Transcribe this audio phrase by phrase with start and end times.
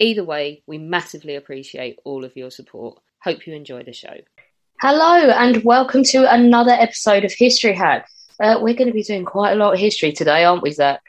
[0.00, 3.00] Either way, we massively appreciate all of your support.
[3.20, 4.14] Hope you enjoy the show.
[4.80, 8.08] Hello, and welcome to another episode of History Hack.
[8.40, 11.00] Uh, we're going to be doing quite a lot of history today, aren't we, Zach?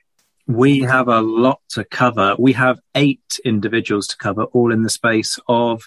[0.48, 2.36] We have a lot to cover.
[2.40, 5.84] We have eight individuals to cover, all in the space of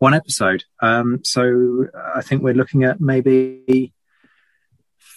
[0.00, 0.64] one episode.
[0.80, 3.92] Um, so I think we're looking at maybe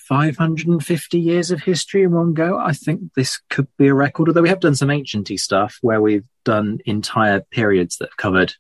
[0.08, 2.58] 550 years of history in one go.
[2.58, 6.02] I think this could be a record, although we have done some ancienty stuff where
[6.02, 8.56] we've done entire periods that have covered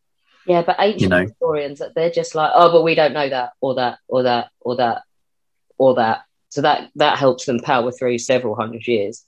[0.49, 3.51] yeah, but ancient you know, historians, they're just like, oh, but we don't know that,
[3.61, 5.03] or that, or that, or that,
[5.77, 6.21] or that.
[6.49, 9.25] So that that helps them power through several hundred years.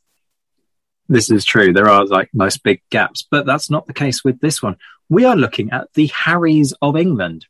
[1.07, 1.73] This is true.
[1.73, 4.77] There are like nice big gaps, but that's not the case with this one.
[5.09, 7.45] We are looking at the Harrys of England.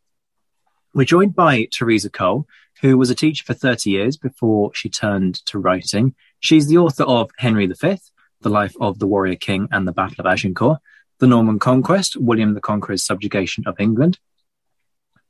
[0.94, 2.46] We're joined by Teresa Cole,
[2.82, 6.16] who was a teacher for 30 years before she turned to writing.
[6.42, 7.98] She's the author of Henry V,
[8.42, 10.80] The Life of the Warrior King and the Battle of Agincourt,
[11.20, 14.20] the Norman Conquest, William the Conqueror's subjugation of England.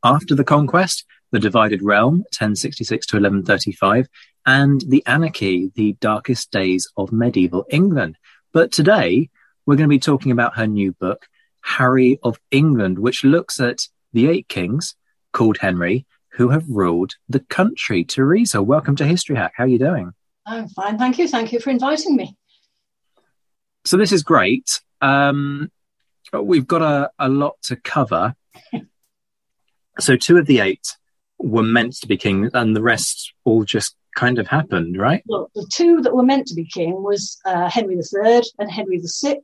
[0.04, 4.08] After the conquest, the divided realm, 1066 to 1135,
[4.48, 8.18] and the anarchy, the darkest days of medieval England.
[8.52, 9.30] But today,
[9.68, 11.28] we're going to be talking about her new book,
[11.62, 14.96] Harry of England, which looks at the eight kings
[15.32, 18.04] called Henry who have ruled the country.
[18.04, 19.54] Teresa, welcome to History Hack.
[19.56, 20.14] How are you doing?
[20.46, 21.28] I'm fine, thank you.
[21.28, 22.36] Thank you for inviting me.
[23.86, 24.82] So this is great.
[25.02, 25.72] Um,
[26.34, 28.36] we've got a, a lot to cover.
[30.00, 30.96] so two of the eight
[31.38, 35.24] were meant to be king, and the rest all just kind of happened, right?
[35.26, 39.02] Well, the two that were meant to be king was uh, Henry III and Henry
[39.22, 39.38] VI.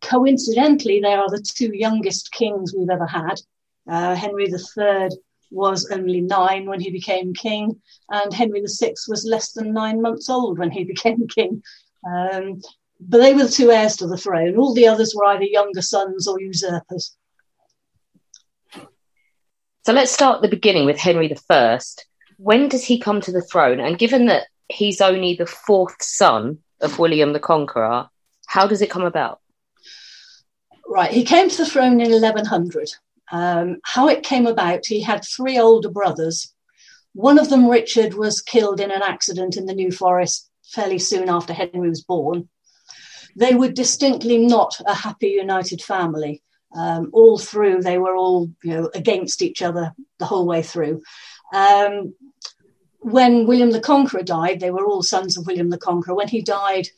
[0.00, 3.40] Coincidentally, they are the two youngest kings we've ever had.
[3.88, 5.08] Uh, Henry III
[5.50, 10.30] was only nine when he became king, and Henry VI was less than nine months
[10.30, 11.62] old when he became king.
[12.06, 12.60] Um,
[13.00, 14.56] but they were the two heirs to the throne.
[14.56, 17.16] All the others were either younger sons or usurpers.
[19.84, 21.78] So let's start at the beginning with Henry I.
[22.38, 23.80] When does he come to the throne?
[23.80, 28.08] And given that he's only the fourth son of William the Conqueror,
[28.46, 29.40] how does it come about?
[30.86, 32.90] Right, he came to the throne in 1100.
[33.32, 36.54] Um, how it came about, he had three older brothers.
[37.14, 41.28] One of them, Richard, was killed in an accident in the New Forest fairly soon
[41.28, 42.48] after Henry was born
[43.36, 46.42] they were distinctly not a happy united family.
[46.74, 51.02] Um, all through, they were all you know against each other the whole way through.
[51.52, 52.14] Um,
[53.00, 56.14] when William the Conqueror died, they were all sons of William the Conqueror.
[56.14, 56.88] When he died,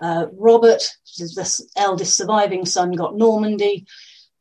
[0.00, 3.86] uh, Robert, the eldest surviving son, got Normandy.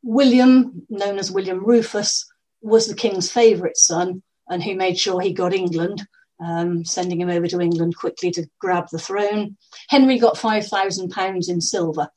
[0.03, 2.25] William, known as William Rufus,
[2.61, 6.05] was the king's favourite son, and he made sure he got England
[6.43, 9.57] um, sending him over to England quickly to grab the throne.
[9.89, 12.09] Henry got £5,000 in silver,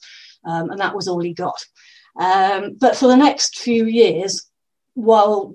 [0.45, 1.65] um, and that was all he got.
[2.19, 4.49] Um, but for the next few years,
[4.95, 5.55] while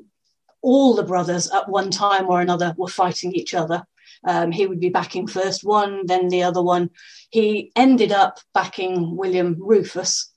[0.62, 3.84] all the brothers at one time or another were fighting each other,
[4.28, 6.92] um, he would be backing first one, then the other one.
[7.32, 10.32] He ended up backing William Rufus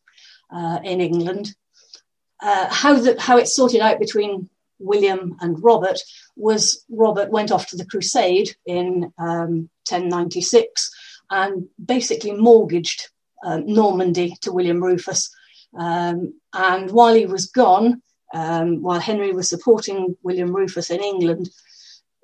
[0.51, 1.55] uh, in England.
[2.43, 4.49] Uh, how, the, how it sorted out between
[4.79, 6.01] William and Robert
[6.37, 10.91] was Robert went off to the crusade in um, 1096
[11.31, 13.09] and basically mortgaged
[13.45, 15.35] um, Normandy to William Rufus.
[15.77, 18.03] Um, and while he was gone,
[18.33, 21.51] um, while Henry was supporting William Rufus in England,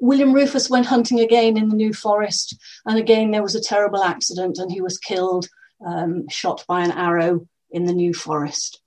[0.00, 4.02] William Rufus went hunting again in the New Forest, and again there was a terrible
[4.02, 5.48] accident, and he was killed,
[5.84, 8.80] um, shot by an arrow in the New Forest.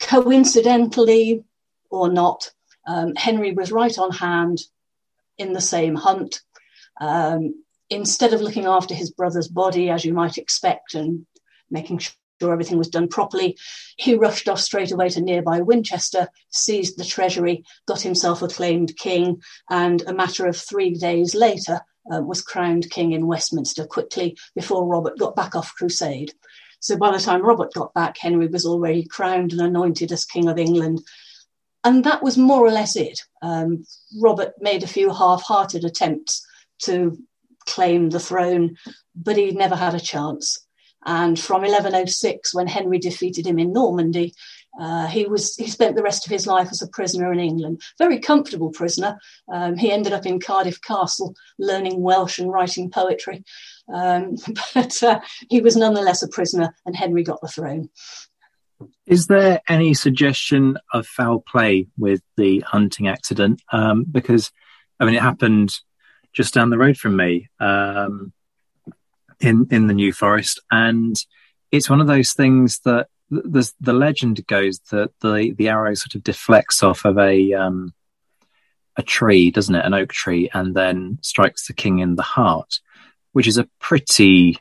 [0.00, 1.44] Coincidentally
[1.90, 2.50] or not,
[2.86, 4.60] um, Henry was right on hand
[5.38, 6.40] in the same hunt.
[7.00, 11.26] Um, instead of looking after his brother's body, as you might expect, and
[11.70, 13.56] making sure everything was done properly,
[13.96, 19.42] he rushed off straight away to nearby Winchester, seized the treasury, got himself acclaimed king,
[19.68, 21.80] and a matter of three days later
[22.12, 26.32] uh, was crowned king in Westminster quickly before Robert got back off crusade.
[26.80, 30.48] So by the time Robert got back, Henry was already crowned and anointed as King
[30.48, 31.02] of England.
[31.84, 33.20] And that was more or less it.
[33.42, 33.84] Um,
[34.20, 36.46] Robert made a few half hearted attempts
[36.84, 37.18] to
[37.66, 38.76] claim the throne,
[39.14, 40.58] but he never had a chance.
[41.06, 44.34] And from 1106, when Henry defeated him in Normandy,
[44.78, 47.80] uh, he was he spent the rest of his life as a prisoner in England.
[47.98, 49.18] Very comfortable prisoner.
[49.52, 53.42] Um, he ended up in Cardiff Castle, learning Welsh and writing poetry.
[53.92, 54.36] Um,
[54.74, 57.90] but uh, he was nonetheless a prisoner, and Henry got the throne.
[59.06, 63.60] Is there any suggestion of foul play with the hunting accident?
[63.72, 64.50] Um, because,
[64.98, 65.74] I mean, it happened
[66.32, 68.32] just down the road from me um,
[69.40, 71.16] in in the New Forest, and
[71.70, 76.14] it's one of those things that the the legend goes that the the arrow sort
[76.14, 77.92] of deflects off of a um,
[78.96, 82.80] a tree, doesn't it, an oak tree, and then strikes the king in the heart,
[83.32, 84.58] which is a pretty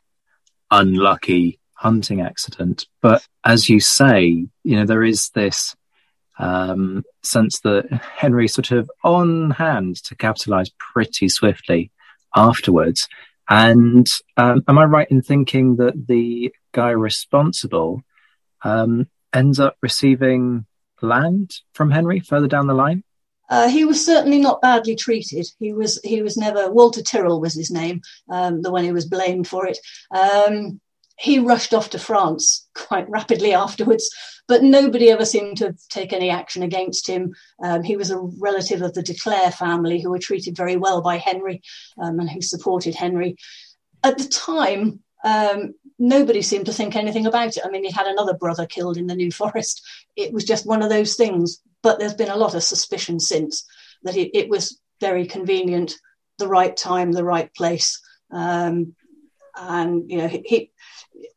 [0.72, 2.86] unlucky hunting accident.
[3.02, 5.76] But as you say, you know there is this
[6.38, 11.92] um, sense that Henry sort of on hand to capitalize pretty swiftly
[12.36, 13.08] afterwards.
[13.50, 14.08] And
[14.38, 18.04] um, am I right in thinking that the guy responsible
[18.64, 20.66] um, ends up receiving
[21.02, 23.04] land from Henry further down the line?
[23.50, 25.48] Uh, he was certainly not badly treated.
[25.60, 29.06] He was he was never Walter Tyrrell was his name, um, the one who was
[29.06, 29.80] blamed for it.
[30.12, 30.80] Um,
[31.18, 34.10] he rushed off to France quite rapidly afterwards,
[34.48, 37.34] but nobody ever seemed to take any action against him.
[37.62, 41.02] Um, he was a relative of the De Clare family who were treated very well
[41.02, 41.62] by Henry
[41.98, 43.36] um, and who supported Henry.
[44.04, 47.64] At the time, um, nobody seemed to think anything about it.
[47.66, 49.86] I mean, he had another brother killed in the New Forest.
[50.16, 51.62] It was just one of those things.
[51.82, 53.66] But there's been a lot of suspicion since
[54.04, 55.96] that it, it was very convenient,
[56.38, 58.00] the right time, the right place.
[58.32, 58.96] Um,
[59.56, 60.72] and, you know, he, he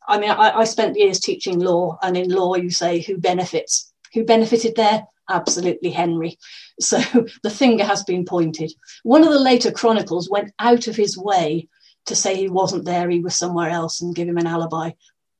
[0.07, 3.93] I mean, I, I spent years teaching law, and in law, you say who benefits.
[4.13, 5.05] Who benefited there?
[5.29, 6.37] Absolutely Henry.
[6.79, 6.99] So
[7.43, 8.73] the finger has been pointed.
[9.03, 11.69] One of the later chronicles went out of his way
[12.07, 14.91] to say he wasn't there, he was somewhere else, and give him an alibi.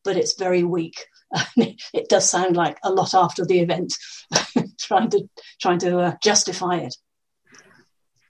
[0.03, 1.07] But it's very weak.
[1.57, 3.93] it does sound like a lot after the event,
[4.79, 5.27] trying to
[5.61, 6.95] trying to uh, justify it.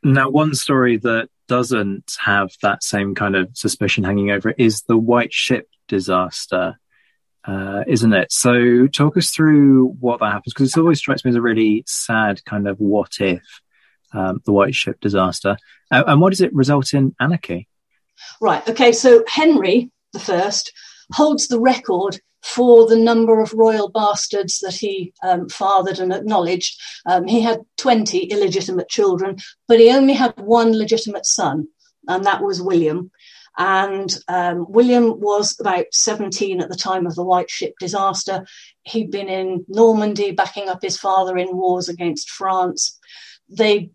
[0.03, 4.81] Now, one story that doesn't have that same kind of suspicion hanging over it is
[4.83, 6.79] the White Ship disaster,
[7.45, 8.31] uh, isn't it?
[8.31, 11.83] So, talk us through what that happens because it always strikes me as a really
[11.87, 13.43] sad kind of what if
[14.13, 15.57] um, the White Ship disaster,
[15.91, 17.67] uh, and what does it result in anarchy?
[18.41, 18.67] Right.
[18.67, 18.91] Okay.
[18.91, 20.71] So Henry the First
[21.11, 26.79] holds the record for the number of royal bastards that he um, fathered and acknowledged.
[27.05, 31.67] Um, he had 20 illegitimate children, but he only had one legitimate son,
[32.07, 33.11] and that was William.
[33.57, 38.45] And um, William was about 17 at the time of the White Ship disaster.
[38.83, 42.99] He'd been in Normandy backing up his father in wars against France.
[43.47, 43.91] They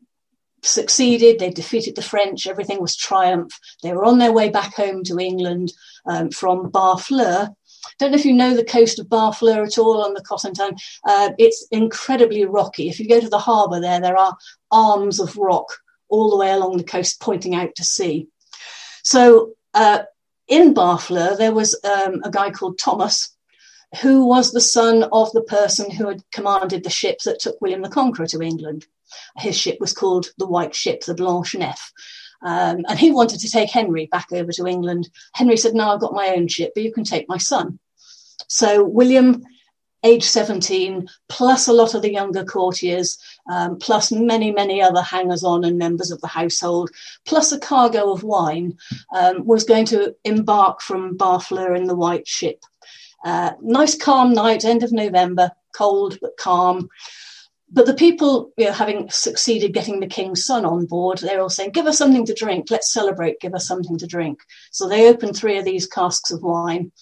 [0.62, 3.52] succeeded, they defeated the French, everything was triumph.
[3.82, 5.72] They were on their way back home to England
[6.06, 7.54] um, from Barfleur.
[7.98, 10.78] Don't know if you know the coast of Barfleur at all on the Cotentin.
[11.04, 12.88] Uh, it's incredibly rocky.
[12.88, 14.36] If you go to the harbour there, there are
[14.70, 15.66] arms of rock
[16.08, 18.28] all the way along the coast pointing out to sea.
[19.02, 20.00] So uh,
[20.46, 23.34] in Barfleur, there was um, a guy called Thomas,
[24.00, 27.82] who was the son of the person who had commanded the ship that took William
[27.82, 28.86] the Conqueror to England.
[29.38, 31.92] His ship was called the White Ship, the Blanche Nef.
[32.42, 35.08] Um, and he wanted to take Henry back over to England.
[35.34, 37.78] Henry said, No, I've got my own ship, but you can take my son.
[38.46, 39.42] So William,
[40.04, 43.18] age 17, plus a lot of the younger courtiers,
[43.50, 46.90] um, plus many, many other hangers on and members of the household,
[47.26, 48.78] plus a cargo of wine,
[49.14, 52.62] um, was going to embark from Barfleur in the White Ship.
[53.24, 56.88] Uh, nice calm night, end of November, cold but calm
[57.70, 61.50] but the people, you know, having succeeded getting the king's son on board, they're all
[61.50, 62.70] saying, "Give us something to drink.
[62.70, 63.40] Let's celebrate.
[63.40, 64.40] Give us something to drink."
[64.70, 66.92] So they opened three of these casks of wine,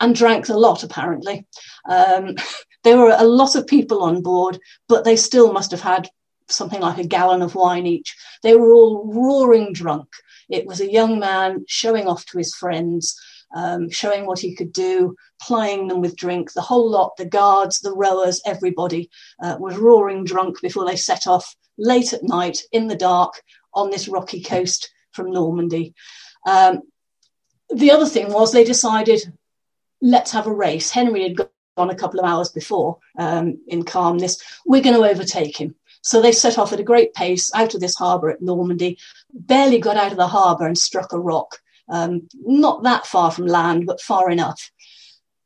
[0.00, 0.82] and drank a lot.
[0.82, 1.46] Apparently,
[1.88, 2.36] um,
[2.84, 4.58] there were a lot of people on board,
[4.88, 6.08] but they still must have had
[6.48, 8.14] something like a gallon of wine each.
[8.42, 10.08] They were all roaring drunk.
[10.50, 13.18] It was a young man showing off to his friends
[13.54, 16.52] um, showing what he could do, plying them with drink.
[16.52, 19.10] The whole lot, the guards, the rowers, everybody
[19.42, 23.40] uh, was roaring drunk before they set off late at night in the dark
[23.72, 25.94] on this rocky coast from Normandy.
[26.46, 26.82] Um,
[27.74, 29.32] the other thing was they decided,
[30.00, 30.90] let's have a race.
[30.90, 31.36] Henry had
[31.76, 34.42] gone a couple of hours before um, in calmness.
[34.66, 35.74] We're going to overtake him.
[36.02, 38.98] So they set off at a great pace out of this harbour at Normandy,
[39.32, 41.58] barely got out of the harbour and struck a rock
[41.88, 44.70] um, not that far from land, but far enough.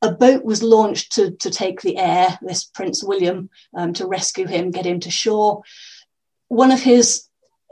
[0.01, 4.47] A boat was launched to, to take the heir, this Prince William, um, to rescue
[4.47, 5.63] him, get him to shore.
[6.47, 7.25] One of his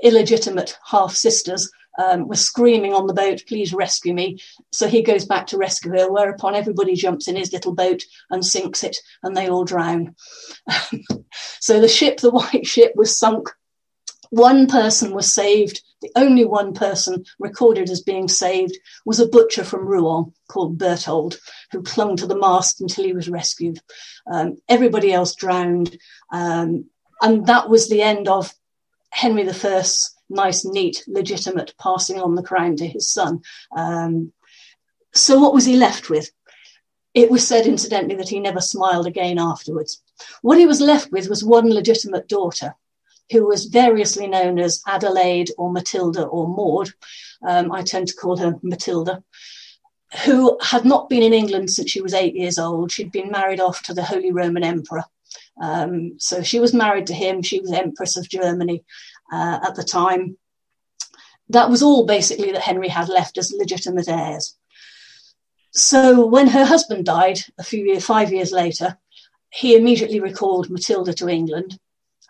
[0.02, 4.38] illegitimate half sisters um, was screaming on the boat, please rescue me.
[4.72, 8.44] So he goes back to rescue her, whereupon everybody jumps in his little boat and
[8.44, 10.14] sinks it, and they all drown.
[11.60, 13.48] so the ship, the white ship, was sunk.
[14.30, 19.64] One person was saved the only one person recorded as being saved was a butcher
[19.64, 21.38] from Rouen called Berthold,
[21.72, 23.80] who clung to the mast until he was rescued.
[24.30, 25.96] Um, everybody else drowned.
[26.30, 26.90] Um,
[27.22, 28.52] and that was the end of
[29.10, 33.42] Henry I's nice, neat, legitimate passing on the crown to his son.
[33.76, 34.33] Um,
[35.14, 36.30] so, what was he left with?
[37.14, 40.02] It was said, incidentally, that he never smiled again afterwards.
[40.42, 42.75] What he was left with was one legitimate daughter,
[43.33, 46.90] who was variously known as Adelaide or Matilda or Maud.
[47.47, 49.23] Um, I tend to call her Matilda,
[50.25, 52.92] who had not been in England since she was eight years old.
[52.92, 55.04] She'd been married off to the Holy Roman Emperor.
[55.61, 57.42] Um, so she was married to him.
[57.42, 58.85] She was Empress of Germany
[59.33, 60.37] uh, at the time.
[61.49, 64.56] That was all basically that Henry had left as legitimate heirs.
[65.73, 68.99] So when her husband died a few years, five years later,
[69.50, 71.78] he immediately recalled Matilda to England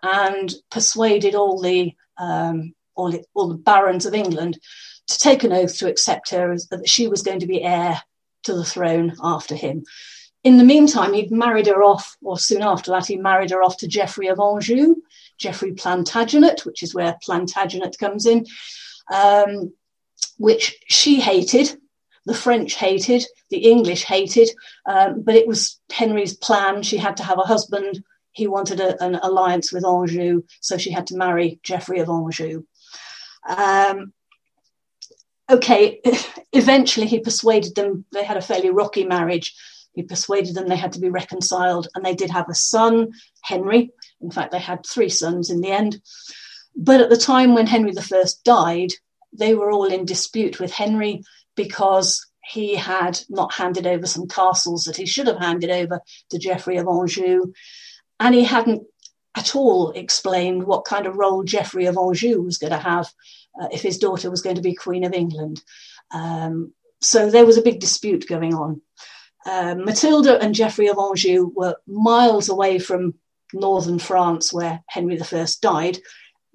[0.02, 4.58] and persuaded all the um, all, the, all the barons of England
[5.06, 8.00] to take an oath to accept her as that she was going to be heir
[8.44, 9.84] to the throne after him.
[10.42, 13.76] In the meantime, he'd married her off, or soon after that, he married her off
[13.78, 14.96] to Geoffrey of Anjou,
[15.38, 18.46] Geoffrey Plantagenet, which is where Plantagenet comes in,
[19.12, 19.72] um,
[20.38, 21.76] which she hated,
[22.24, 24.48] the French hated, the English hated,
[24.86, 26.82] um, but it was Henry's plan.
[26.82, 28.02] She had to have a husband
[28.36, 32.64] he wanted a, an alliance with Anjou, so she had to marry Geoffrey of Anjou.
[33.48, 34.12] Um,
[35.50, 36.02] okay,
[36.52, 39.56] eventually he persuaded them, they had a fairly rocky marriage.
[39.94, 43.90] He persuaded them they had to be reconciled, and they did have a son, Henry.
[44.20, 46.00] In fact, they had three sons in the end.
[46.74, 48.90] But at the time when Henry I died,
[49.32, 51.22] they were all in dispute with Henry
[51.54, 56.38] because he had not handed over some castles that he should have handed over to
[56.38, 57.52] Geoffrey of Anjou.
[58.20, 58.84] And he hadn't
[59.36, 63.12] at all explained what kind of role Geoffrey of Anjou was going to have
[63.60, 65.62] uh, if his daughter was going to be Queen of England.
[66.12, 68.80] Um, so there was a big dispute going on.
[69.44, 73.14] Uh, Matilda and Geoffrey of Anjou were miles away from
[73.52, 75.98] northern France, where Henry I died.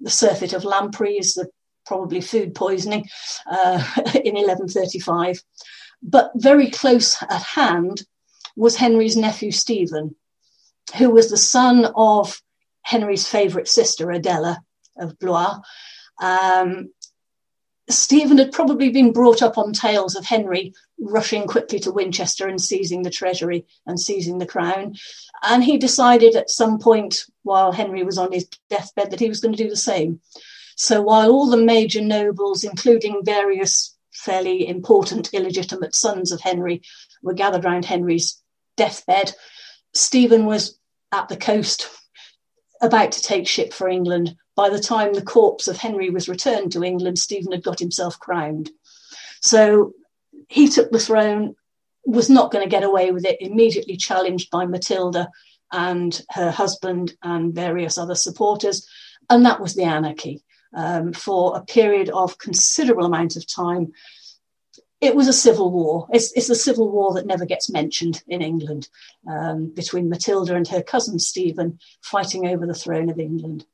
[0.00, 1.48] The surfeit of Lampreys, the
[1.86, 3.08] probably food poisoning
[3.50, 3.82] uh,
[4.24, 5.42] in 1135.
[6.02, 8.02] But very close at hand
[8.56, 10.16] was Henry's nephew Stephen,
[10.96, 12.40] who was the son of
[12.82, 14.60] Henry's favourite sister, Adela
[14.96, 15.58] of Blois.
[16.20, 16.90] Um,
[17.92, 22.60] Stephen had probably been brought up on tales of Henry rushing quickly to Winchester and
[22.60, 24.94] seizing the treasury and seizing the crown.
[25.42, 29.40] And he decided at some point while Henry was on his deathbed that he was
[29.40, 30.20] going to do the same.
[30.76, 36.82] So while all the major nobles, including various fairly important illegitimate sons of Henry,
[37.22, 38.40] were gathered around Henry's
[38.76, 39.34] deathbed,
[39.94, 40.78] Stephen was
[41.12, 41.88] at the coast
[42.80, 44.36] about to take ship for England.
[44.54, 48.18] By the time the corpse of Henry was returned to England, Stephen had got himself
[48.18, 48.70] crowned.
[49.40, 49.92] So
[50.48, 51.54] he took the throne,
[52.04, 55.30] was not going to get away with it, immediately challenged by Matilda
[55.72, 58.86] and her husband and various other supporters.
[59.30, 60.42] And that was the anarchy.
[60.74, 63.92] Um, for a period of considerable amount of time,
[65.02, 66.06] it was a civil war.
[66.12, 68.88] It's, it's a civil war that never gets mentioned in England
[69.28, 73.66] um, between Matilda and her cousin Stephen fighting over the throne of England.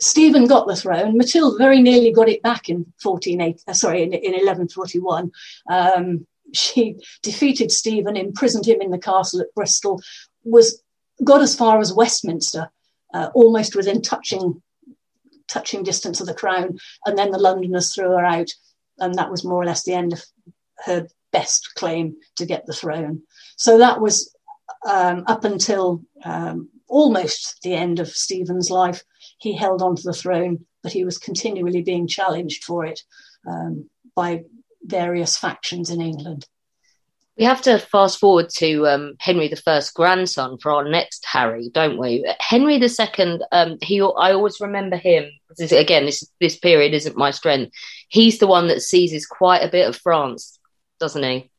[0.00, 1.16] Stephen got the throne.
[1.16, 5.30] Matilda very nearly got it back in 14, uh, sorry, in, in 1141.
[5.68, 10.00] Um, she defeated Stephen, imprisoned him in the castle at Bristol,
[10.42, 10.82] was
[11.22, 12.70] got as far as Westminster,
[13.14, 14.62] uh, almost within touching
[15.48, 18.48] touching distance of the crown, and then the Londoners threw her out,
[18.98, 20.24] and that was more or less the end of
[20.84, 23.22] her best claim to get the throne.
[23.56, 24.32] So that was
[24.88, 29.02] um, up until um, almost the end of Stephen's life.
[29.38, 33.00] He held on to the throne, but he was continually being challenged for it
[33.46, 34.44] um, by
[34.82, 36.46] various factions in England.
[37.38, 41.98] We have to fast forward to um, Henry I's grandson for our next Harry, don't
[41.98, 42.26] we?
[42.38, 45.30] Henry II, um, he I always remember him.
[45.56, 47.72] This, again, this this period isn't my strength.
[48.08, 50.58] He's the one that seizes quite a bit of France,
[50.98, 51.50] doesn't he?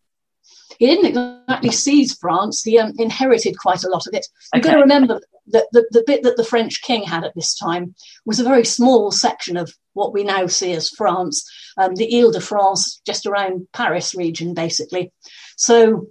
[0.81, 2.63] He didn't exactly seize France.
[2.63, 4.25] He um, inherited quite a lot of it.
[4.51, 4.71] You've okay.
[4.71, 7.93] got to remember that the, the bit that the French king had at this time
[8.25, 11.47] was a very small section of what we now see as France,
[11.77, 15.11] um, the Ile de France, just around Paris region, basically.
[15.55, 16.07] So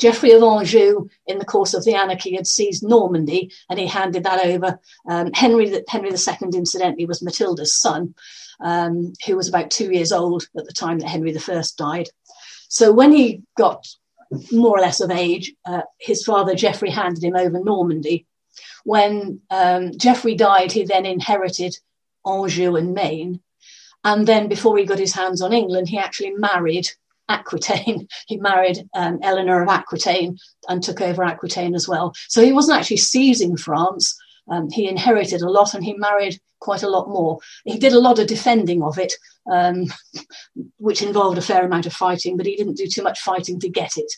[0.00, 4.24] Geoffrey of Anjou, in the course of the anarchy, had seized Normandy and he handed
[4.24, 4.80] that over.
[5.08, 8.16] Um, Henry, Henry II, incidentally, was Matilda's son,
[8.58, 12.08] um, who was about two years old at the time that Henry I died.
[12.72, 13.86] So when he got
[14.50, 18.26] more or less of age, uh, his father Geoffrey handed him over Normandy.
[18.84, 21.76] When um, Geoffrey died, he then inherited
[22.26, 23.40] Anjou and Maine.
[24.04, 26.88] And then before he got his hands on England, he actually married
[27.28, 28.08] Aquitaine.
[28.26, 32.14] He married um, Eleanor of Aquitaine and took over Aquitaine as well.
[32.28, 34.16] So he wasn't actually seizing France.
[34.48, 37.38] Um, he inherited a lot and he married quite a lot more.
[37.64, 39.12] He did a lot of defending of it,
[39.50, 39.84] um,
[40.78, 43.68] which involved a fair amount of fighting, but he didn't do too much fighting to
[43.68, 44.12] get it.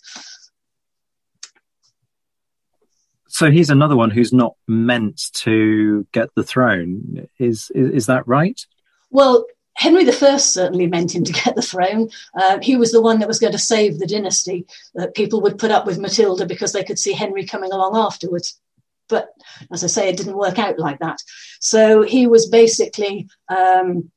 [3.28, 7.26] So he's another one who's not meant to get the throne.
[7.40, 8.64] Is is, is that right?
[9.10, 9.44] Well,
[9.76, 12.10] Henry I certainly meant him to get the throne.
[12.40, 14.66] Uh, he was the one that was going to save the dynasty.
[14.94, 18.60] That people would put up with Matilda because they could see Henry coming along afterwards.
[19.08, 19.28] But
[19.72, 21.18] as I say, it didn't work out like that.
[21.60, 24.10] So he was basically um,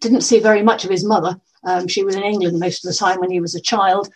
[0.00, 1.40] didn't see very much of his mother.
[1.64, 4.08] Um, she was in England most of the time when he was a child.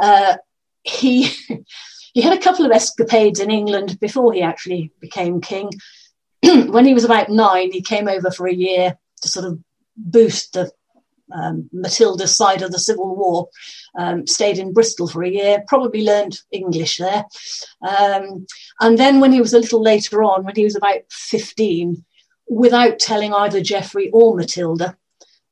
[0.00, 0.36] Uh,
[0.82, 1.30] he
[2.14, 5.70] he had a couple of escapades in England before he actually became king.
[6.42, 9.58] when he was about nine, he came over for a year to sort of
[9.96, 10.70] boost the
[11.34, 13.48] um, Matilda side of the Civil War.
[13.98, 17.24] Um, stayed in Bristol for a year, probably learned English there.
[17.86, 18.46] Um,
[18.80, 22.02] and then when he was a little later on, when he was about 15,
[22.48, 24.96] without telling either Geoffrey or Matilda,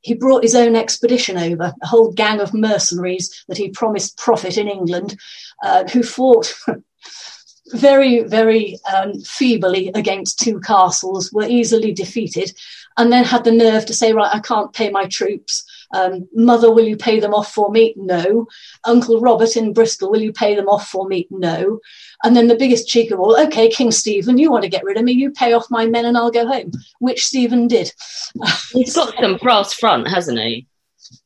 [0.01, 4.57] he brought his own expedition over, a whole gang of mercenaries that he promised profit
[4.57, 5.19] in England,
[5.63, 6.55] uh, who fought
[7.73, 12.53] very, very um, feebly against two castles, were easily defeated,
[12.97, 15.65] and then had the nerve to say, Right, I can't pay my troops.
[15.93, 17.95] Um, Mother, will you pay them off for me?
[17.97, 18.47] No.
[18.85, 21.27] Uncle Robert in Bristol, will you pay them off for me?
[21.31, 21.81] No.
[22.23, 24.97] And then the biggest cheek of all, okay, King Stephen, you want to get rid
[24.97, 27.93] of me, you pay off my men and I'll go home, which Stephen did.
[28.73, 30.67] He's got some brass front, hasn't he?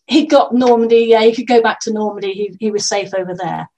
[0.07, 3.35] He got Normandy, yeah, he could go back to Normandy, he, he was safe over
[3.35, 3.69] there.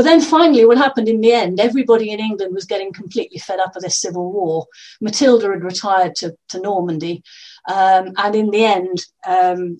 [0.00, 3.60] But then finally, what happened in the end, everybody in England was getting completely fed
[3.60, 4.66] up of this civil war.
[4.98, 7.22] Matilda had retired to, to Normandy.
[7.68, 9.76] Um, and in the end, um,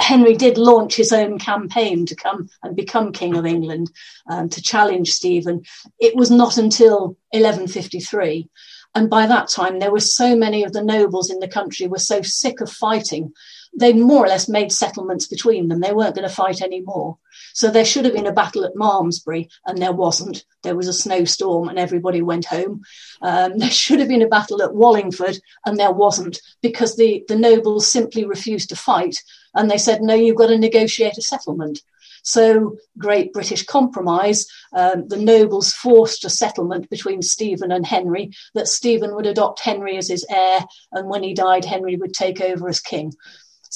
[0.00, 3.90] Henry did launch his own campaign to come and become King of England
[4.30, 5.62] um, to challenge Stephen.
[5.98, 8.48] It was not until 1153.
[8.94, 11.98] And by that time, there were so many of the nobles in the country were
[11.98, 13.34] so sick of fighting,
[13.78, 15.80] they more or less made settlements between them.
[15.80, 17.18] They weren't going to fight anymore.
[17.56, 20.44] So there should have been a battle at Malmesbury, and there wasn't.
[20.62, 22.82] There was a snowstorm, and everybody went home.
[23.22, 27.34] Um, there should have been a battle at Wallingford, and there wasn't, because the, the
[27.34, 29.16] nobles simply refused to fight
[29.54, 31.82] and they said, no, you've got to negotiate a settlement.
[32.22, 38.68] So, Great British Compromise, um, the nobles forced a settlement between Stephen and Henry that
[38.68, 42.68] Stephen would adopt Henry as his heir, and when he died, Henry would take over
[42.68, 43.14] as king.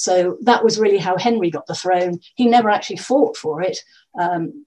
[0.01, 2.21] So that was really how Henry got the throne.
[2.33, 3.77] He never actually fought for it.
[4.19, 4.65] Um,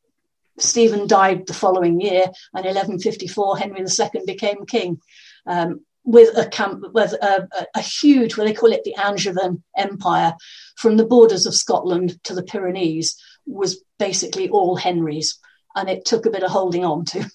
[0.58, 5.00] Stephen died the following year, and 1154 Henry II became king.
[5.44, 10.34] Um, with a camp with a, a, huge, well they call it, the Angevin Empire,
[10.76, 15.40] from the borders of Scotland to the Pyrenees, was basically all Henry's,
[15.74, 17.28] and it took a bit of holding on to.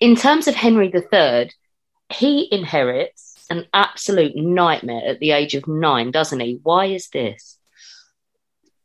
[0.00, 1.52] In terms of Henry III,
[2.10, 6.60] he inherits an absolute nightmare at the age of nine, doesn't he?
[6.62, 7.58] Why is this?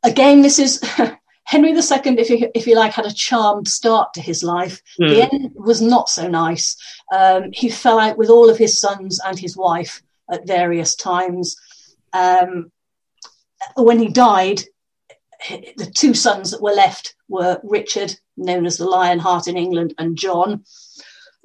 [0.03, 0.81] Again, this is
[1.49, 1.75] Henry II,
[2.19, 4.81] if you, if you like, had a charmed start to his life.
[4.99, 5.09] Mm.
[5.09, 5.35] The hmm.
[5.35, 6.77] end was not so nice.
[7.11, 11.55] Um, he fell out with all of his sons and his wife at various times.
[12.13, 12.71] Um,
[13.75, 14.61] when he died,
[15.49, 20.17] the two sons that were left were Richard, known as the Lionheart in England, and
[20.17, 20.65] John.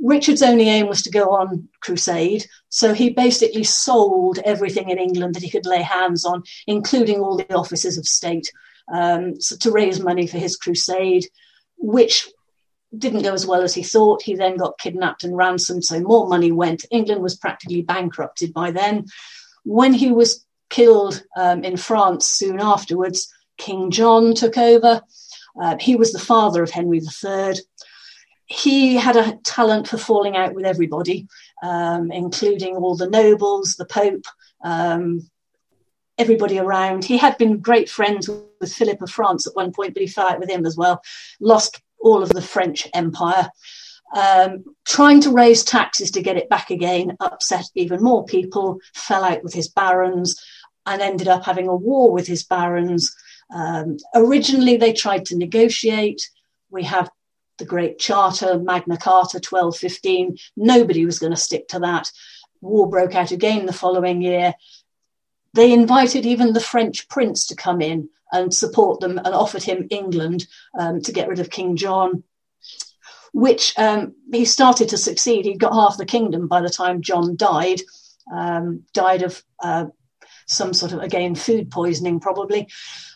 [0.04, 5.34] Richard's only aim was to go on crusade, so he basically sold everything in England
[5.34, 8.52] that he could lay hands on, including all the offices of state,
[8.92, 11.26] um, so to raise money for his crusade,
[11.78, 12.28] which
[12.98, 14.20] didn't go as well as he thought.
[14.20, 16.84] He then got kidnapped and ransomed, so more money went.
[16.90, 19.06] England was practically bankrupted by then.
[19.64, 25.00] When he was killed um, in France soon afterwards, King John took over.
[25.58, 27.54] Uh, he was the father of Henry III.
[28.46, 31.26] He had a talent for falling out with everybody,
[31.62, 34.24] um, including all the nobles, the Pope,
[34.62, 35.28] um,
[36.18, 37.04] everybody around.
[37.04, 40.28] He had been great friends with Philip of France at one point, but he fell
[40.28, 41.02] out with him as well.
[41.40, 43.48] Lost all of the French Empire.
[44.14, 49.24] Um, trying to raise taxes to get it back again upset even more people, fell
[49.24, 50.40] out with his barons,
[50.86, 53.14] and ended up having a war with his barons.
[53.52, 56.30] Um, originally, they tried to negotiate.
[56.70, 57.10] We have
[57.58, 60.36] the Great Charter, Magna Carta 1215.
[60.56, 62.10] Nobody was going to stick to that.
[62.60, 64.54] War broke out again the following year.
[65.52, 69.86] They invited even the French prince to come in and support them and offered him
[69.90, 70.46] England
[70.78, 72.24] um, to get rid of King John,
[73.32, 75.44] which um, he started to succeed.
[75.44, 77.80] He got half the kingdom by the time John died,
[78.32, 79.86] um, died of uh,
[80.46, 82.68] some sort of, again, food poisoning probably,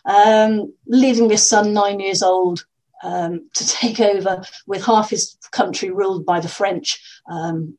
[0.05, 2.65] um, leaving his son, nine years old,
[3.03, 7.77] um, to take over with half his country ruled by the French um,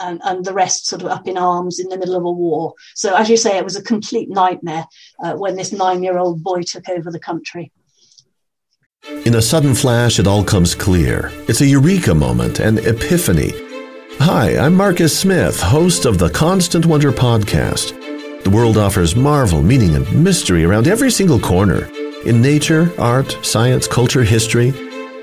[0.00, 2.74] and, and, the rest sort of up in arms in the middle of a war.
[2.94, 4.86] So, as you say, it was a complete nightmare
[5.22, 7.72] uh, when this nine year old boy took over the country.
[9.24, 11.30] In a sudden flash, it all comes clear.
[11.48, 13.52] It's a eureka moment, an epiphany.
[14.18, 17.96] Hi, I'm Marcus Smith, host of the Constant Wonder podcast.
[18.44, 21.88] The world offers marvel, meaning, and mystery around every single corner.
[22.26, 24.74] In nature, art, science, culture, history,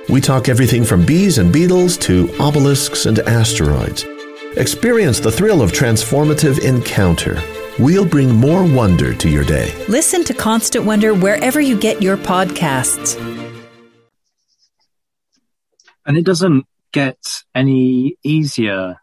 [0.10, 4.04] we talk everything from bees and beetles to obelisks and asteroids.
[4.56, 7.40] Experience the thrill of transformative encounter.
[7.78, 9.72] We'll bring more wonder to your day.
[9.88, 13.16] Listen to Constant Wonder wherever you get your podcasts.
[16.08, 17.20] And it doesn't get
[17.54, 18.96] any easier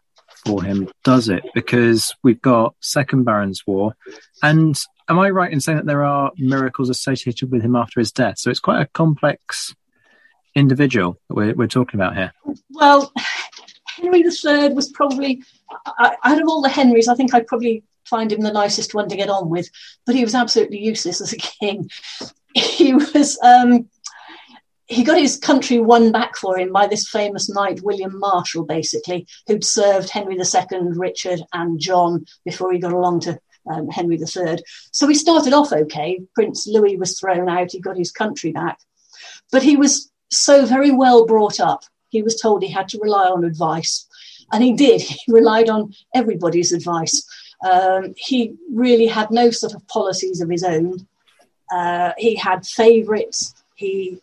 [0.45, 1.43] for him, does it?
[1.53, 3.95] Because we've got Second Barons' War.
[4.43, 4.77] And
[5.09, 8.39] am I right in saying that there are miracles associated with him after his death?
[8.39, 9.75] So it's quite a complex
[10.55, 12.31] individual that we're, we're talking about here.
[12.71, 13.11] Well,
[13.87, 15.43] Henry III was probably,
[15.99, 19.15] out of all the Henrys, I think I'd probably find him the nicest one to
[19.15, 19.69] get on with,
[20.05, 21.89] but he was absolutely useless as a king.
[22.57, 23.89] He was, um,
[24.87, 29.27] he got his country won back for him by this famous knight, William Marshal, basically,
[29.45, 33.39] who'd served Henry II, Richard, and John before he got along to
[33.71, 34.59] um, Henry III.
[34.91, 36.21] So he started off okay.
[36.33, 38.79] Prince Louis was thrown out, he got his country back.
[39.51, 41.83] But he was so very well brought up
[42.15, 44.07] he was told he had to rely on advice.
[44.51, 45.01] And he did.
[45.25, 47.15] He relied on everybody's advice.
[47.69, 51.07] Um, he really had no sort of policies of his own.
[51.71, 53.53] Uh, he had favourites.
[53.75, 54.21] He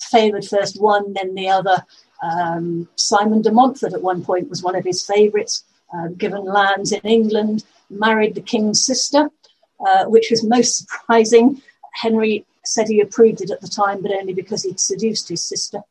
[0.00, 1.78] favoured first one, then the other.
[2.22, 6.92] Um, Simon de Montfort at one point was one of his favourites, uh, given lands
[6.92, 9.30] in England, married the king's sister,
[9.86, 11.60] uh, which was most surprising.
[11.92, 15.82] Henry said he approved it at the time, but only because he'd seduced his sister.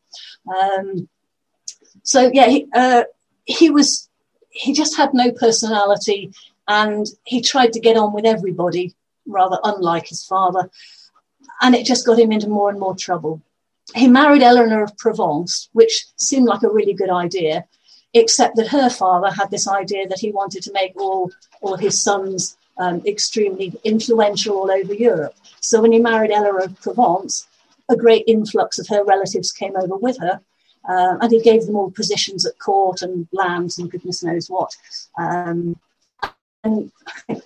[0.48, 1.10] Um,
[2.04, 3.04] so yeah, he, uh,
[3.46, 4.10] he was
[4.50, 6.34] he just had no personality,
[6.68, 8.96] and he tried to get on with everybody,
[9.28, 10.70] rather unlike his father,
[11.62, 13.42] and it just got him into more and more trouble.
[13.96, 17.66] He married Eleanor of Provence, which seemed like a really good idea,
[18.14, 22.02] except that her father had this idea that he wanted to make all all his
[22.02, 25.36] sons um, extremely influential all over Europe.
[25.60, 27.48] So when he married Eleanor of Provence,
[27.90, 30.40] a great influx of her relatives came over with her.
[30.88, 34.76] Uh, and he gave them all positions at court and lands and goodness knows what.
[35.18, 35.78] Um,
[36.64, 36.92] and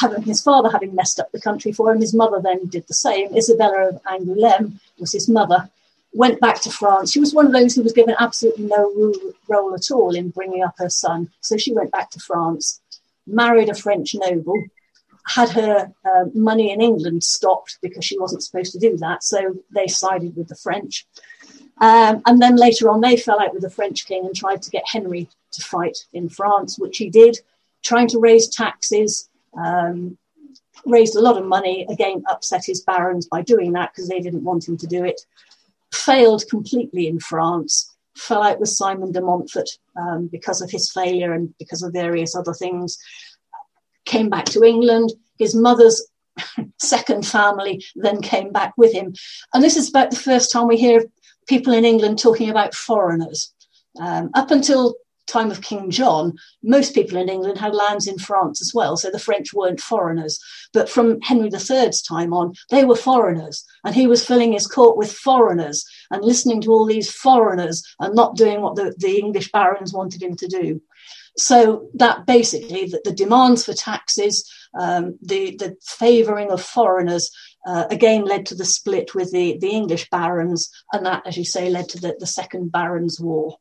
[0.00, 2.94] having his father having messed up the country for him, his mother then did the
[2.94, 3.34] same.
[3.36, 5.70] Isabella of Angoulême was his mother,
[6.12, 7.12] went back to France.
[7.12, 9.14] She was one of those who was given absolutely no
[9.48, 11.30] role at all in bringing up her son.
[11.40, 12.80] So she went back to France,
[13.26, 14.62] married a French noble,
[15.26, 19.22] had her uh, money in England stopped because she wasn't supposed to do that.
[19.22, 21.06] So they sided with the French.
[21.80, 24.70] Um, and then later on, they fell out with the French king and tried to
[24.70, 27.38] get Henry to fight in France, which he did,
[27.82, 30.16] trying to raise taxes, um,
[30.84, 34.44] raised a lot of money, again, upset his barons by doing that because they didn't
[34.44, 35.20] want him to do it.
[35.92, 41.32] Failed completely in France, fell out with Simon de Montfort um, because of his failure
[41.32, 42.98] and because of various other things
[44.04, 45.12] came back to England.
[45.38, 46.06] His mother's
[46.78, 49.14] second family then came back with him.
[49.54, 51.04] And this is about the first time we hear
[51.48, 53.52] people in England talking about foreigners.
[54.00, 54.94] Um, up until
[55.26, 59.10] time of King John, most people in England had lands in France as well, so
[59.10, 60.38] the French weren't foreigners.
[60.72, 64.96] But from Henry III's time on, they were foreigners, and he was filling his court
[64.96, 69.50] with foreigners and listening to all these foreigners and not doing what the, the English
[69.52, 70.80] barons wanted him to do.
[71.36, 77.30] So that basically, the, the demands for taxes, um, the the favouring of foreigners,
[77.66, 81.44] uh, again led to the split with the the English barons, and that, as you
[81.46, 83.56] say, led to the, the Second Barons' War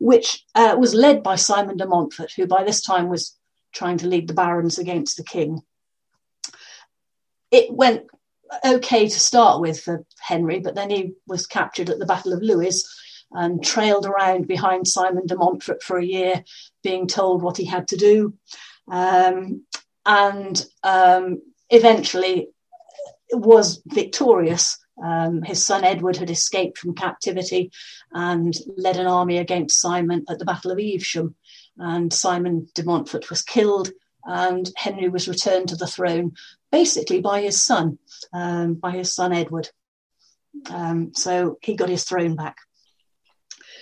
[0.00, 3.36] which uh, was led by Simon de Montfort, who by this time was
[3.72, 5.60] trying to lead the barons against the king.
[7.50, 8.06] It went
[8.64, 12.42] okay to start with for Henry, but then he was captured at the Battle of
[12.42, 12.84] Lewes
[13.32, 16.44] and trailed around behind Simon de Montfort for a year,
[16.82, 18.34] being told what he had to do.
[18.88, 19.64] Um,
[20.04, 22.48] and um, eventually
[23.32, 27.70] was victorious um, his son Edward had escaped from captivity
[28.12, 31.34] and led an army against Simon at the Battle of Evesham.
[31.78, 33.90] And Simon de Montfort was killed,
[34.24, 36.32] and Henry was returned to the throne
[36.72, 37.98] basically by his son,
[38.32, 39.68] um, by his son Edward.
[40.70, 42.56] Um, so he got his throne back.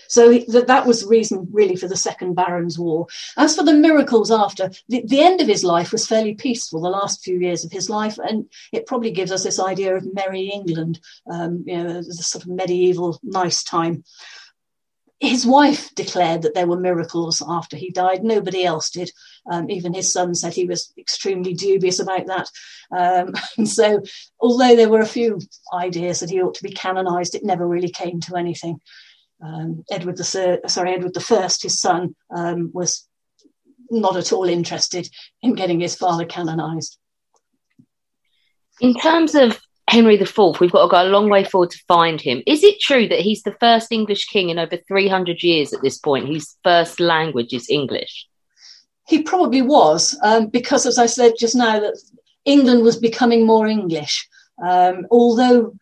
[0.08, 3.06] So that, that was the reason, really, for the Second Barons' War.
[3.36, 6.88] As for the miracles after, the, the end of his life was fairly peaceful, the
[6.88, 10.48] last few years of his life, and it probably gives us this idea of merry
[10.48, 14.04] England, um, you know, the sort of medieval nice time
[15.20, 18.22] his wife declared that there were miracles after he died.
[18.22, 19.10] Nobody else did.
[19.50, 22.48] Um, even his son said he was extremely dubious about that.
[22.90, 24.02] Um, and so,
[24.40, 25.40] although there were a few
[25.72, 28.80] ideas that he ought to be canonized, it never really came to anything
[29.42, 33.07] um, Edward the sorry, Edward the First, his son, um, was
[33.90, 35.09] not at all interested
[35.42, 36.99] in getting his father canonized.
[38.81, 42.20] In terms of Henry IV, we've got to go a long way forward to find
[42.20, 42.42] him.
[42.47, 45.99] Is it true that he's the first English king in over 300 years at this
[45.99, 48.27] point His first language is English?
[49.07, 52.01] He probably was, um, because as I said just now, that
[52.47, 54.27] England was becoming more English.
[54.62, 55.75] Um, although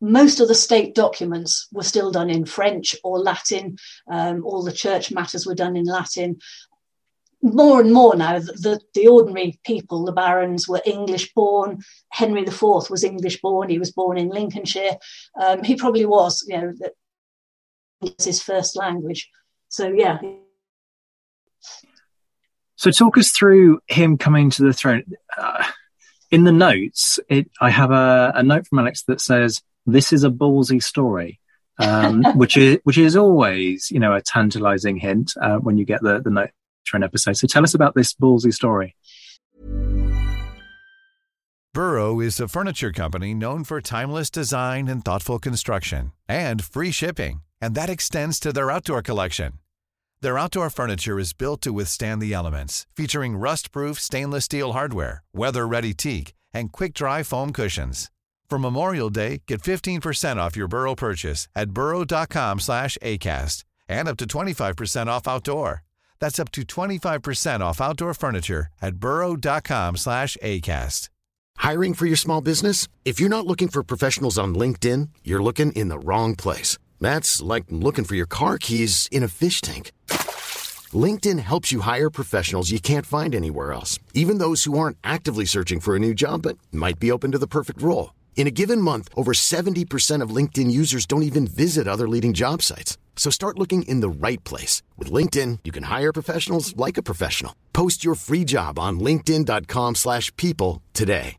[0.00, 3.76] most of the state documents were still done in French or Latin.
[4.10, 6.38] Um, all the church matters were done in Latin.
[7.42, 11.82] More and more now, the, the, ordinary people, the barons, were English born.
[12.10, 13.68] Henry IV was English born.
[13.68, 14.96] He was born in Lincolnshire.
[15.40, 16.92] Um, he probably was, you know, that
[18.00, 19.30] was his first language.
[19.68, 20.18] So, yeah.
[22.76, 25.04] So, talk us through him coming to the throne.
[25.36, 25.64] Uh,
[26.30, 30.24] in the notes, it, I have a, a note from Alex that says this is
[30.24, 31.40] a ballsy story.
[31.78, 36.02] um, which is which is always you know a tantalizing hint uh, when you get
[36.02, 36.50] the the note
[36.84, 37.36] for an episode.
[37.36, 38.94] So tell us about this ballsy story.
[41.74, 47.42] Burrow is a furniture company known for timeless design and thoughtful construction and free shipping,
[47.60, 49.52] and that extends to their outdoor collection.
[50.22, 55.92] Their outdoor furniture is built to withstand the elements, featuring rust-proof stainless steel hardware, weather-ready
[55.92, 58.10] teak, and quick-dry foam cushions.
[58.48, 64.16] For Memorial Day, get 15% off your Burrow purchase at burrow.com slash ACAST and up
[64.18, 65.82] to 25% off outdoor.
[66.20, 71.08] That's up to 25% off outdoor furniture at burrow.com slash ACAST.
[71.58, 72.86] Hiring for your small business?
[73.04, 76.78] If you're not looking for professionals on LinkedIn, you're looking in the wrong place.
[77.00, 79.90] That's like looking for your car keys in a fish tank.
[80.92, 85.44] LinkedIn helps you hire professionals you can't find anywhere else, even those who aren't actively
[85.46, 88.10] searching for a new job but might be open to the perfect role.
[88.36, 92.62] In a given month, over 70% of LinkedIn users don't even visit other leading job
[92.62, 92.96] sites.
[93.16, 94.82] So start looking in the right place.
[94.96, 97.56] With LinkedIn, you can hire professionals like a professional.
[97.72, 101.38] Post your free job on linkedin.com slash people today.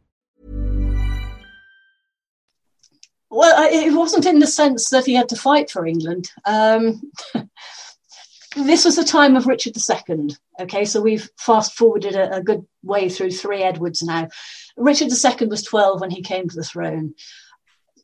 [3.30, 6.32] Well, it wasn't in the sense that he had to fight for England.
[6.46, 7.02] Um,
[8.56, 10.30] this was the time of Richard II.
[10.62, 14.30] Okay, so we've fast forwarded a, a, good way through three Edwards now.
[14.78, 17.16] Richard II was 12 when he came to the throne.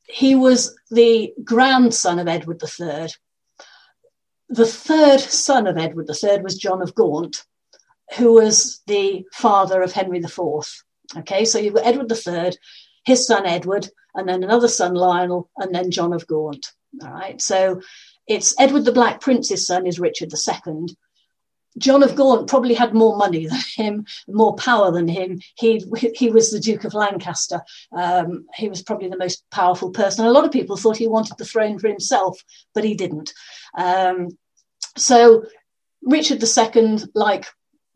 [0.09, 3.09] He was the grandson of Edward III.
[4.49, 7.43] The third son of Edward III was John of Gaunt,
[8.17, 10.83] who was the father of Henry IV.
[11.17, 12.51] Okay, so you've got Edward III,
[13.05, 16.65] his son Edward, and then another son Lionel, and then John of Gaunt.
[17.01, 17.81] All right, so
[18.27, 20.95] it's Edward the Black Prince's son is Richard II.
[21.77, 25.39] John of Gaunt probably had more money than him, more power than him.
[25.55, 25.83] He
[26.15, 27.61] he was the Duke of Lancaster.
[27.91, 30.25] Um, he was probably the most powerful person.
[30.25, 33.33] A lot of people thought he wanted the throne for himself, but he didn't.
[33.77, 34.29] Um,
[34.97, 35.45] so
[36.03, 37.47] Richard II, like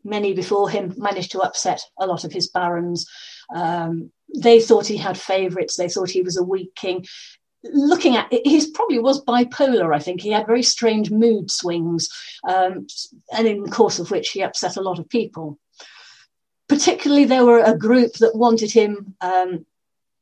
[0.04, 3.08] many before him, managed to upset a lot of his barons.
[3.54, 5.76] Um, they thought he had favourites.
[5.76, 7.06] They thought he was a weak king.
[7.64, 9.94] Looking at he probably was bipolar.
[9.94, 12.08] I think he had very strange mood swings,
[12.48, 12.86] um,
[13.32, 15.58] and in the course of which he upset a lot of people.
[16.68, 19.66] Particularly, there were a group that wanted him, um,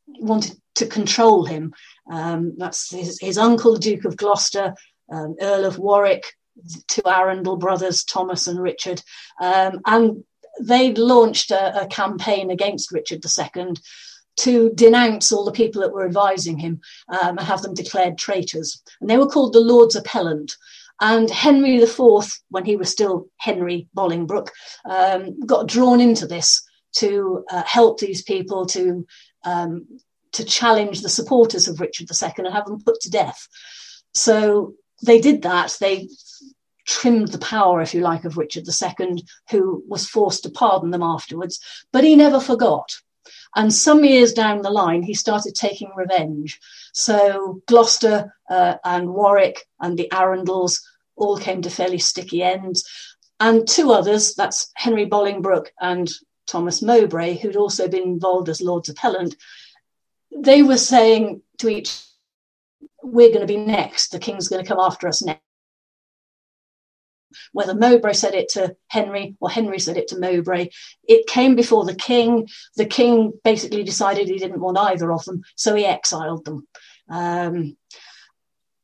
[0.07, 1.75] wanted to control him.
[2.11, 4.75] Um, that's his, his, uncle, Duke of Gloucester,
[5.11, 6.33] um, Earl of Warwick,
[6.89, 9.03] two Arundel brothers, Thomas and Richard,
[9.41, 10.25] um, and
[10.61, 13.75] they launched a, a, campaign against Richard II
[14.37, 18.83] to denounce all the people that were advising him um, and have them declared traitors.
[19.01, 20.57] And they were called the Lords Appellant.
[21.01, 24.51] And Henry IV, when he was still Henry Bolingbroke,
[24.89, 26.63] um, got drawn into this
[26.95, 29.07] to uh, help these people to
[29.45, 29.87] um,
[30.33, 33.49] to challenge the supporters of Richard II and have them put to death.
[34.13, 35.77] So they did that.
[35.81, 36.09] They
[36.87, 41.03] trimmed the power, if you like, of Richard II, who was forced to pardon them
[41.03, 41.61] afterwards.
[41.93, 42.97] But he never forgot.
[43.55, 46.61] And some years down the line, he started taking revenge.
[46.93, 50.81] So Gloucester uh, and Warwick and the Arundels
[51.17, 52.85] all came to fairly sticky ends.
[53.39, 56.11] And two others, that's Henry Bolingbroke and
[56.47, 59.37] Thomas Mowbray, who'd also been involved as Lords Appellant,
[60.35, 62.03] they were saying to each,
[63.03, 64.11] we're going to be next.
[64.11, 65.46] The king's going to come after us next.
[67.53, 70.69] Whether Mowbray said it to Henry or Henry said it to Mowbray,
[71.09, 72.49] it came before the king.
[72.77, 76.67] The king basically decided he didn't want either of them, so he exiled them.
[77.09, 77.77] Um,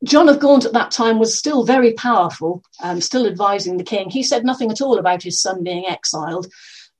[0.05, 4.11] John of Gaunt at that time was still very powerful, um, still advising the king.
[4.11, 6.49] He said nothing at all about his son being exiled.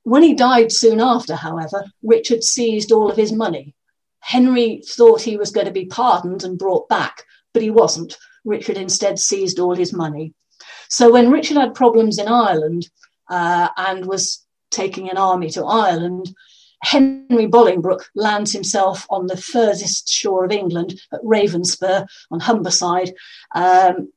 [0.03, 3.75] When he died soon after, however, Richard seized all of his money.
[4.19, 8.17] Henry thought he was going to be pardoned and brought back, but he wasn't.
[8.45, 10.33] Richard instead seized all his money.
[10.93, 12.87] So when Richard had problems in Ireland
[13.27, 16.35] uh, and was taking an army to Ireland,
[16.83, 23.11] Henry Bolingbroke lands himself on the furthest shore of England at Ravenspur on Humberside.
[23.55, 24.13] Um,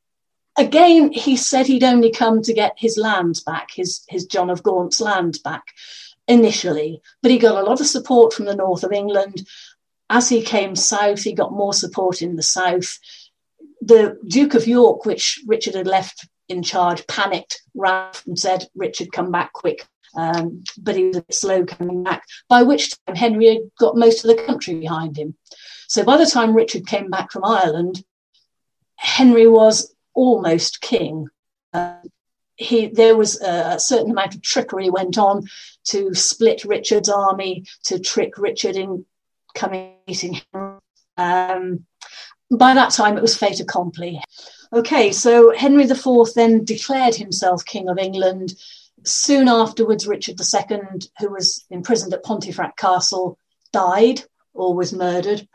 [0.58, 4.62] again, he said he'd only come to get his lands back, his, his John of
[4.62, 5.64] Gaunt's land back
[6.28, 9.48] initially, but he got a lot of support from the north of England
[10.10, 12.98] as he came south, he got more support in the south.
[13.80, 19.12] The Duke of York, which Richard had left in charge, panicked, ran and said, Richard,
[19.12, 19.86] come back quick.
[20.16, 23.96] Um, but he was a bit slow coming back, by which time Henry had got
[23.96, 25.36] most of the country behind him.
[25.88, 28.02] So by the time Richard came back from Ireland,
[28.96, 31.28] Henry was almost king.
[31.72, 31.96] Uh,
[32.56, 35.46] he, there was a, certain amount of trickery went on
[35.84, 39.04] to split Richard's army, to trick Richard in
[39.54, 40.78] coming meeting him.
[41.18, 41.86] Um,
[42.50, 44.20] by that time, it was fait accompli.
[44.72, 48.54] Okay, so Henry IV then declared himself King of England.
[49.04, 50.78] Soon afterwards, Richard II,
[51.18, 53.38] who was imprisoned at Pontefract Castle,
[53.72, 54.22] died
[54.54, 55.46] or was murdered.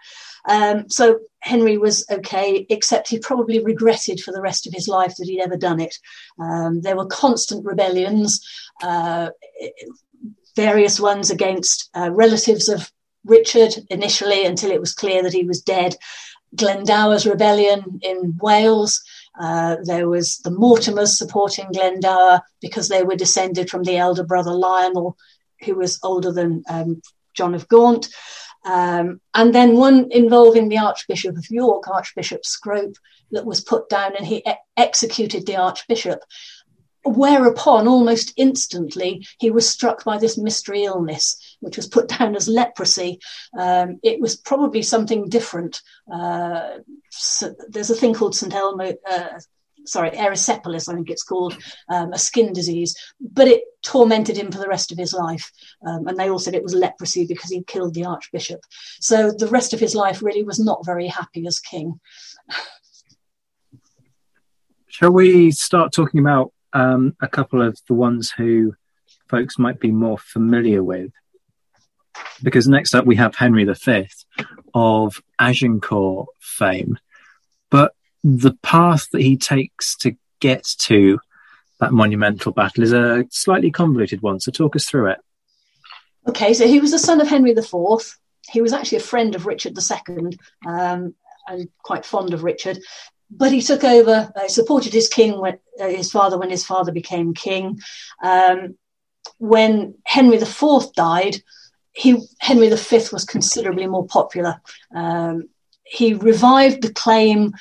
[0.47, 5.15] Um, so Henry was okay, except he probably regretted for the rest of his life
[5.17, 5.95] that he'd ever done it.
[6.39, 8.41] Um, there were constant rebellions,
[8.81, 9.29] uh,
[10.55, 12.91] various ones against uh, relatives of
[13.25, 15.95] Richard initially until it was clear that he was dead.
[16.55, 19.01] Glendower's rebellion in Wales.
[19.39, 24.51] Uh, there was the Mortimers supporting Glendower because they were descended from the elder brother
[24.51, 25.17] Lionel,
[25.63, 27.01] who was older than um,
[27.33, 28.09] John of Gaunt.
[28.65, 32.95] Um, and then one involving the Archbishop of York, Archbishop Scrope,
[33.31, 36.19] that was put down and he e- executed the Archbishop.
[37.03, 42.47] Whereupon, almost instantly, he was struck by this mystery illness, which was put down as
[42.47, 43.19] leprosy.
[43.57, 45.81] Um, it was probably something different.
[46.11, 48.53] Uh, so there's a thing called St.
[48.53, 49.39] Elmo, uh,
[49.85, 51.57] sorry, erysipelas, I think it's called,
[51.89, 55.51] um, a skin disease, but it tormented him for the rest of his life.
[55.85, 58.61] Um, and they all said it was leprosy because he killed the archbishop.
[58.99, 61.99] So the rest of his life really was not very happy as king.
[64.87, 68.73] Shall we start talking about um, a couple of the ones who
[69.27, 71.11] folks might be more familiar with.
[72.43, 74.07] Because next up we have Henry V
[74.73, 76.97] of Agincourt fame.
[77.69, 81.19] But the path that he takes to get to
[81.79, 84.39] that monumental battle is a slightly convoluted one.
[84.39, 85.19] So talk us through it.
[86.27, 88.17] Okay, so he was the son of Henry IV.
[88.51, 90.37] He was actually a friend of Richard II
[90.67, 91.15] um,
[91.47, 92.79] and quite fond of Richard
[93.31, 96.91] but he took over, uh, supported his king, when, uh, his father, when his father
[96.91, 97.79] became king.
[98.21, 98.77] Um,
[99.37, 101.37] when Henry IV died,
[101.93, 104.61] he, Henry V was considerably more popular.
[104.93, 105.49] Um,
[105.83, 107.53] he revived the claim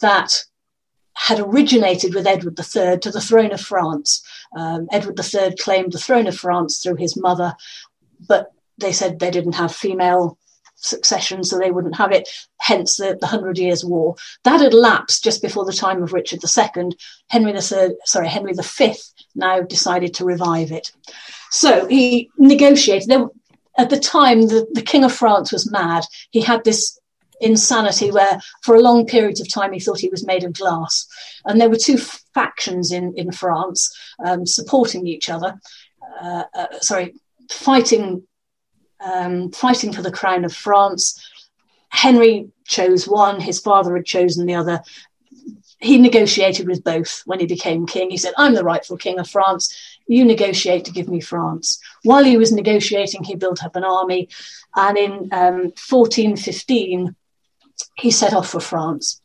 [0.00, 0.44] that
[1.14, 4.24] had originated with Edward III to the throne of France.
[4.56, 7.54] Um, Edward III claimed the throne of France through his mother,
[8.28, 10.38] but they said they didn't have female
[10.82, 12.28] succession, so they wouldn't have it,
[12.58, 14.16] hence the, the Hundred Years' War.
[14.44, 16.90] That had lapsed just before the time of Richard II.
[17.28, 18.94] Henry III, sorry, Henry V
[19.34, 20.92] now decided to revive it.
[21.50, 23.10] So he negotiated.
[23.78, 26.04] At the time, the, the King of France was mad.
[26.30, 26.98] He had this
[27.40, 31.06] insanity where for a long period of time he thought he was made of glass.
[31.44, 35.58] And there were two factions in, in France um, supporting each other,
[36.22, 37.14] uh, uh, sorry,
[37.50, 38.26] fighting
[39.04, 41.20] um, fighting for the crown of France.
[41.88, 44.82] Henry chose one, his father had chosen the other.
[45.78, 48.10] He negotiated with both when he became king.
[48.10, 49.74] He said, I'm the rightful king of France.
[50.06, 51.80] You negotiate to give me France.
[52.04, 54.28] While he was negotiating, he built up an army.
[54.76, 57.16] And in um, 1415,
[57.96, 59.21] he set off for France.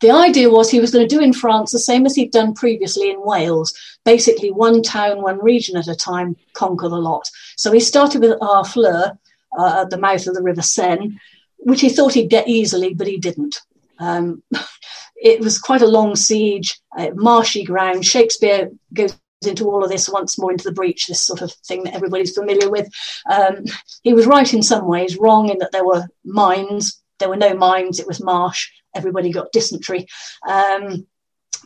[0.00, 2.54] The idea was he was going to do in France the same as he'd done
[2.54, 3.74] previously in Wales,
[4.04, 7.28] basically one town, one region at a time, conquer the lot.
[7.56, 9.18] So he started with Harfleur
[9.58, 11.18] uh, at the mouth of the River Seine,
[11.58, 13.60] which he thought he'd get easily, but he didn't.
[13.98, 14.42] Um,
[15.16, 18.04] it was quite a long siege, uh, marshy ground.
[18.04, 21.84] Shakespeare goes into all of this once more into the breach, this sort of thing
[21.84, 22.88] that everybody's familiar with.
[23.30, 23.64] Um,
[24.02, 27.00] he was right in some ways, wrong in that there were mines.
[27.18, 30.06] There were no mines, it was marsh everybody got dysentery.
[30.48, 31.06] Um,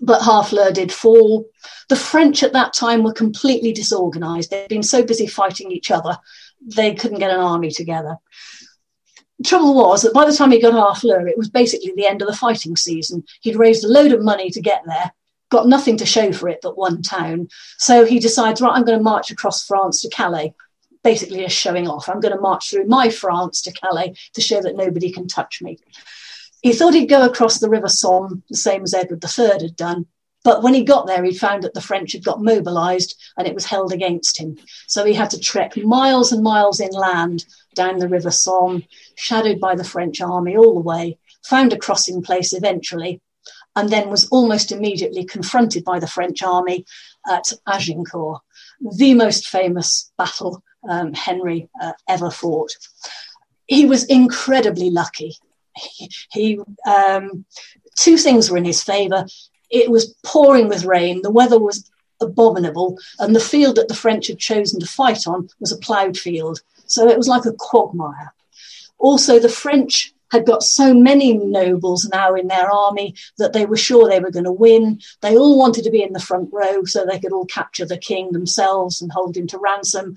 [0.01, 1.47] but Harfleur did fall.
[1.89, 4.51] The French at that time were completely disorganized.
[4.51, 6.17] They'd been so busy fighting each other,
[6.61, 8.17] they couldn't get an army together.
[9.39, 12.23] The trouble was that by the time he got Harfleur, it was basically the end
[12.23, 13.25] of the fighting season.
[13.41, 15.13] He'd raised a load of money to get there,
[15.51, 17.49] got nothing to show for it but one town.
[17.79, 20.55] So he decides, right, I'm going to march across France to Calais,
[21.03, 22.09] basically just showing off.
[22.09, 25.61] I'm going to march through my France to Calais to show that nobody can touch
[25.63, 25.79] me.
[26.63, 30.07] He thought he'd go across the River Somme, the same as Edward III had done.
[30.45, 33.55] But when he got there, he found that the French had got mobilized and it
[33.55, 34.57] was held against him.
[34.87, 37.45] So he had to trek miles and miles inland
[37.75, 38.85] down the River Somme,
[39.17, 43.21] shadowed by the French army all the way, found a crossing place eventually,
[43.77, 46.85] and then was almost immediately confronted by the French army
[47.29, 48.41] at Agincourt,
[48.81, 52.73] the most famous battle um, Henry uh, ever fought.
[53.67, 55.37] He was incredibly lucky
[56.33, 57.45] he, um,
[57.97, 59.27] two things were in his favour.
[59.71, 64.29] It was pouring with rain, the weather was abominable, and the field that the French
[64.29, 66.61] had chosen to fight on was a ploughed field.
[66.87, 68.35] So it was like a quagmire.
[68.99, 73.77] Also, the French had got so many nobles now in their army that they were
[73.77, 74.99] sure they were going to win.
[75.21, 77.99] They all wanted to be in the front row so they could all capture the
[77.99, 80.17] king themselves and hold him to ransom.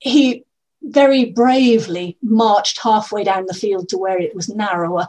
[0.00, 0.44] He
[0.82, 5.08] very bravely marched halfway down the field to where it was narrower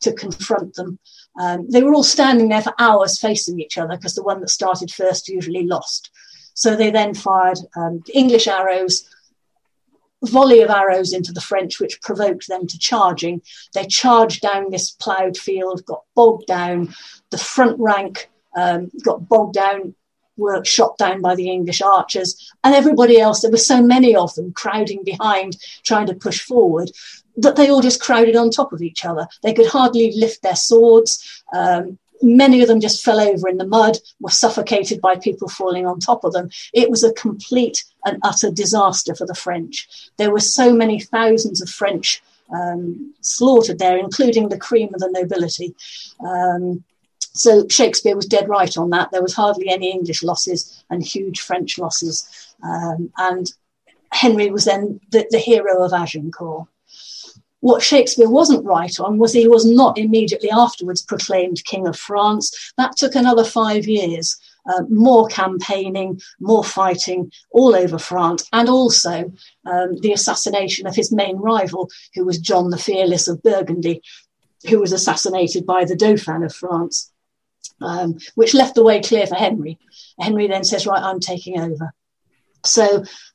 [0.00, 0.98] to confront them.
[1.38, 4.50] Um, they were all standing there for hours facing each other because the one that
[4.50, 6.10] started first usually lost.
[6.54, 9.08] So they then fired um, English arrows,
[10.22, 13.42] volley of arrows into the French, which provoked them to charging.
[13.74, 16.94] They charged down this ploughed field, got bogged down.
[17.30, 19.94] The front rank um, got bogged down
[20.40, 23.40] were shot down by the English archers, and everybody else.
[23.40, 26.90] There were so many of them crowding behind, trying to push forward,
[27.36, 29.26] that they all just crowded on top of each other.
[29.42, 31.42] They could hardly lift their swords.
[31.52, 35.86] Um, many of them just fell over in the mud, were suffocated by people falling
[35.86, 36.50] on top of them.
[36.72, 39.88] It was a complete and utter disaster for the French.
[40.16, 42.22] There were so many thousands of French
[42.52, 45.74] um, slaughtered there, including the cream of the nobility.
[46.20, 46.84] Um,
[47.32, 49.10] so Shakespeare was dead right on that.
[49.10, 52.28] There was hardly any English losses and huge French losses.
[52.62, 53.52] Um, and
[54.12, 56.66] Henry was then the, the hero of Agincourt.
[57.60, 62.72] What Shakespeare wasn't right on was he was not immediately afterwards proclaimed King of France.
[62.78, 64.36] That took another five years.
[64.66, 69.32] Uh, more campaigning, more fighting all over France, and also
[69.64, 74.02] um, the assassination of his main rival, who was John the Fearless of Burgundy,
[74.68, 77.10] who was assassinated by the Dauphin of France
[77.80, 79.78] um, which left the way clear for Henry.
[80.18, 81.92] Henry then says, Right, I'm taking over.
[82.64, 82.84] So,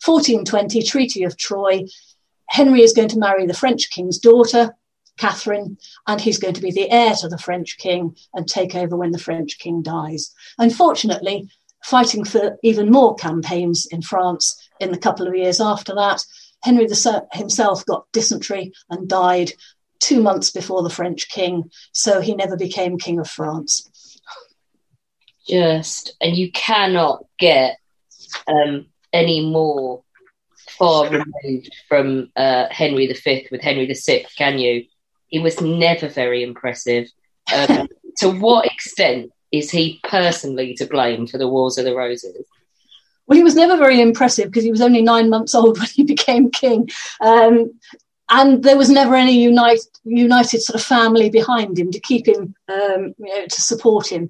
[0.03, 2.15] 1420, Treaty of Troyes.
[2.47, 4.75] Henry is going to marry the French king's daughter,
[5.17, 8.95] Catherine, and he's going to be the heir to the French king and take over
[8.95, 10.31] when the French king dies.
[10.59, 11.49] Unfortunately,
[11.83, 16.23] fighting for even more campaigns in France in the couple of years after that,
[16.61, 16.87] Henry
[17.33, 19.51] himself got dysentery and died
[19.99, 23.89] two months before the French king, so he never became King of France
[25.47, 27.77] just and you cannot get
[28.47, 30.03] um, any more
[30.77, 34.85] far removed from uh, Henry V with Henry VI, can you?
[35.27, 37.07] He was never very impressive.
[37.53, 37.87] Um,
[38.17, 42.45] to what extent is he personally to blame for the Wars of the Roses?
[43.27, 46.03] Well, he was never very impressive because he was only nine months old when he
[46.03, 46.89] became king.
[47.21, 47.79] Um,
[48.29, 52.55] and there was never any unite, united sort of family behind him to keep him,
[52.67, 54.29] um, you know, to support him.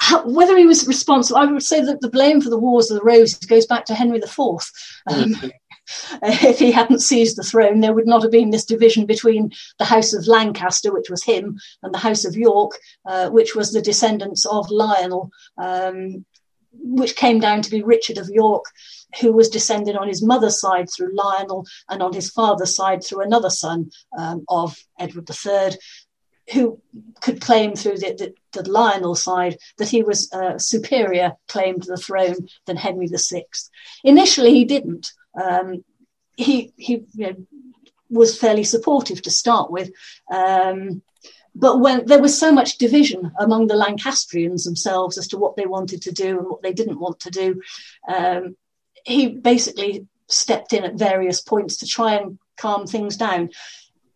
[0.00, 2.98] How, whether he was responsible, I would say that the blame for the Wars of
[2.98, 4.38] the Roses goes back to Henry IV.
[4.38, 4.64] Um,
[5.08, 5.48] mm-hmm.
[6.22, 9.84] if he hadn't seized the throne, there would not have been this division between the
[9.84, 12.72] House of Lancaster, which was him, and the House of York,
[13.06, 16.24] uh, which was the descendants of Lionel, um,
[16.72, 18.64] which came down to be Richard of York,
[19.20, 23.22] who was descended on his mother's side through Lionel and on his father's side through
[23.22, 25.78] another son um, of Edward III,
[26.52, 26.80] who
[27.20, 31.88] could claim through the, the, the Lionel side that he was uh, superior claim to
[31.88, 32.36] the throne
[32.66, 33.44] than Henry VI.
[34.04, 35.12] Initially, he didn't.
[35.40, 35.84] Um,
[36.36, 37.36] he he you know,
[38.10, 39.90] was fairly supportive to start with.
[40.32, 41.02] Um,
[41.54, 45.66] but when there was so much division among the Lancastrians themselves as to what they
[45.66, 47.60] wanted to do and what they didn't want to do,
[48.06, 48.56] um,
[49.04, 53.50] he basically stepped in at various points to try and calm things down.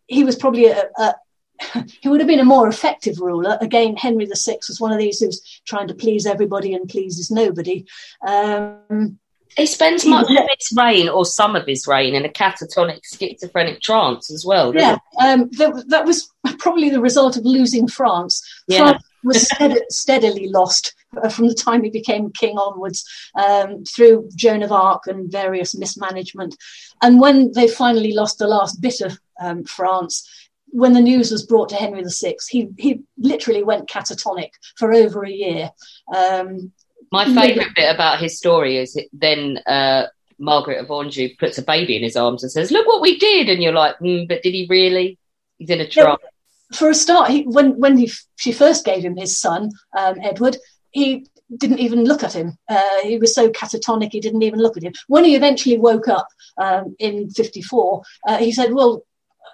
[0.07, 1.15] He was probably a, a
[2.01, 3.57] he would have been a more effective ruler.
[3.61, 7.85] Again, Henry VI was one of these who's trying to please everybody and pleases nobody.
[8.25, 9.19] Um,
[9.55, 13.81] he spends much of his reign or some of his reign in a catatonic schizophrenic
[13.81, 14.73] trance as well.
[14.75, 18.41] Yeah, um, that, that, was probably the result of losing France.
[18.67, 18.79] Yeah.
[18.79, 19.49] France was
[19.89, 25.07] steadily lost uh, from the time he became king onwards um, through Joan of Arc
[25.07, 26.55] and various mismanagement.
[27.01, 30.27] And when they finally lost the last bit of um, France,
[30.73, 35.23] when the news was brought to Henry VI, he, he literally went catatonic for over
[35.23, 35.69] a year.
[36.13, 36.71] Um,
[37.11, 40.07] my favourite bit about his story is then uh,
[40.39, 43.49] Margaret of Anjou puts a baby in his arms and says, "Look what we did,"
[43.49, 45.19] and you're like, mm, "But did he really?"
[45.59, 46.19] He's in a trance.
[46.23, 50.15] Yeah, for a start, he, when when he, she first gave him his son um,
[50.23, 50.57] Edward,
[50.89, 52.57] he didn't even look at him.
[52.67, 54.93] Uh, he was so catatonic, he didn't even look at him.
[55.07, 59.03] When he eventually woke up um, in '54, uh, he said, "Well,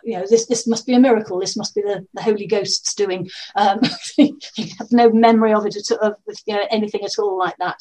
[0.04, 1.40] you know, this this must be a miracle.
[1.40, 3.30] This must be the, the Holy Ghost's doing.
[3.56, 3.80] Um,
[4.16, 4.36] he
[4.78, 7.78] had no memory of it at, of you know, anything at all like that.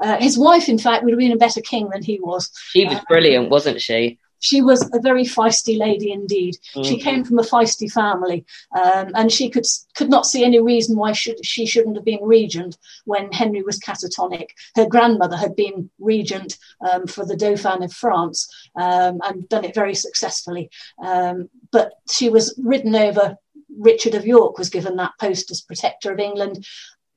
[0.00, 2.50] Uh, his wife, in fact, would have been a better king than he was.
[2.70, 4.18] She was uh, brilliant, wasn't she?
[4.42, 6.56] She was a very feisty lady indeed.
[6.74, 6.82] Mm-hmm.
[6.82, 8.44] She came from a feisty family,
[8.76, 9.64] um, and she could
[9.94, 13.78] could not see any reason why should, she shouldn't have been regent when Henry was
[13.78, 14.48] catatonic.
[14.74, 19.76] Her grandmother had been regent um, for the Dauphin of France um, and done it
[19.76, 20.70] very successfully,
[21.02, 23.36] um, but she was ridden over.
[23.78, 26.66] Richard of York was given that post as protector of England,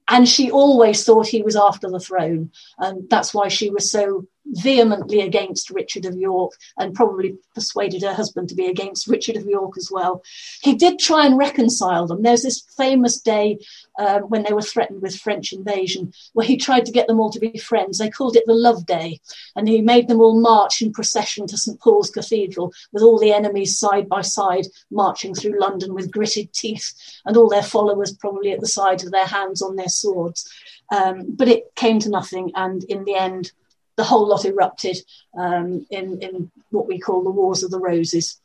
[0.07, 4.27] and she always thought he was after the throne, and that's why she was so
[4.47, 9.45] vehemently against Richard of York and probably persuaded her husband to be against Richard of
[9.45, 10.23] York as well.
[10.61, 12.21] He did try and reconcile them.
[12.21, 13.59] There's this famous day
[13.97, 17.31] um, when they were threatened with French invasion where he tried to get them all
[17.31, 17.97] to be friends.
[17.97, 19.19] They called it the Love Day,
[19.55, 23.33] and he made them all march in procession to St Paul's Cathedral with all the
[23.33, 26.93] enemies side by side marching through London with gritted teeth
[27.25, 30.49] and all their followers probably at the side of their hands on their swords.
[30.91, 33.51] Um, but it came to nothing, and in the end,
[33.97, 34.97] the whole lot erupted
[35.37, 38.39] um, in, in what we call the Wars of the Roses,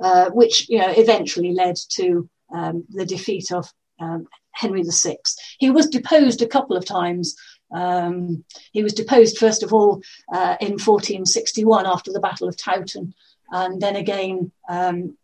[0.00, 5.16] uh, which you know eventually led to um, the defeat of um, Henry VI.
[5.58, 7.36] He was deposed a couple of times.
[7.70, 10.02] Um, he was deposed first of all
[10.32, 13.12] uh, in 1461 after the Battle of Towton,
[13.50, 15.16] and then again um,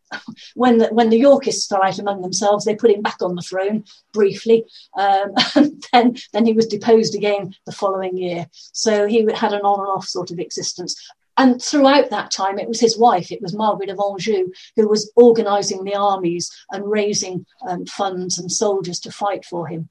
[0.54, 3.84] when the, when the Yorkists out among themselves, they put him back on the throne
[4.12, 4.64] briefly,
[4.98, 8.46] um, and then then he was deposed again the following year.
[8.52, 10.96] So he had an on and off sort of existence.
[11.36, 15.10] And throughout that time, it was his wife, it was Margaret of Anjou, who was
[15.16, 19.88] organising the armies and raising um, funds and soldiers to fight for him.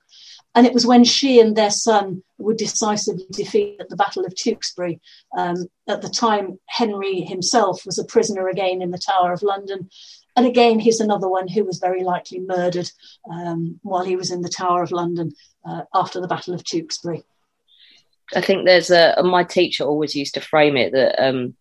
[0.56, 4.36] And it was when she and their son were decisively defeated at the Battle of
[4.36, 5.00] Tewkesbury.
[5.36, 9.90] Um, at the time, Henry himself was a prisoner again in the Tower of London.
[10.36, 12.90] And again, he's another one who was very likely murdered
[13.32, 15.34] um, while he was in the Tower of London
[15.66, 17.24] uh, after the Battle of Tewkesbury.
[18.36, 21.56] I think there's a, my teacher always used to frame it that um,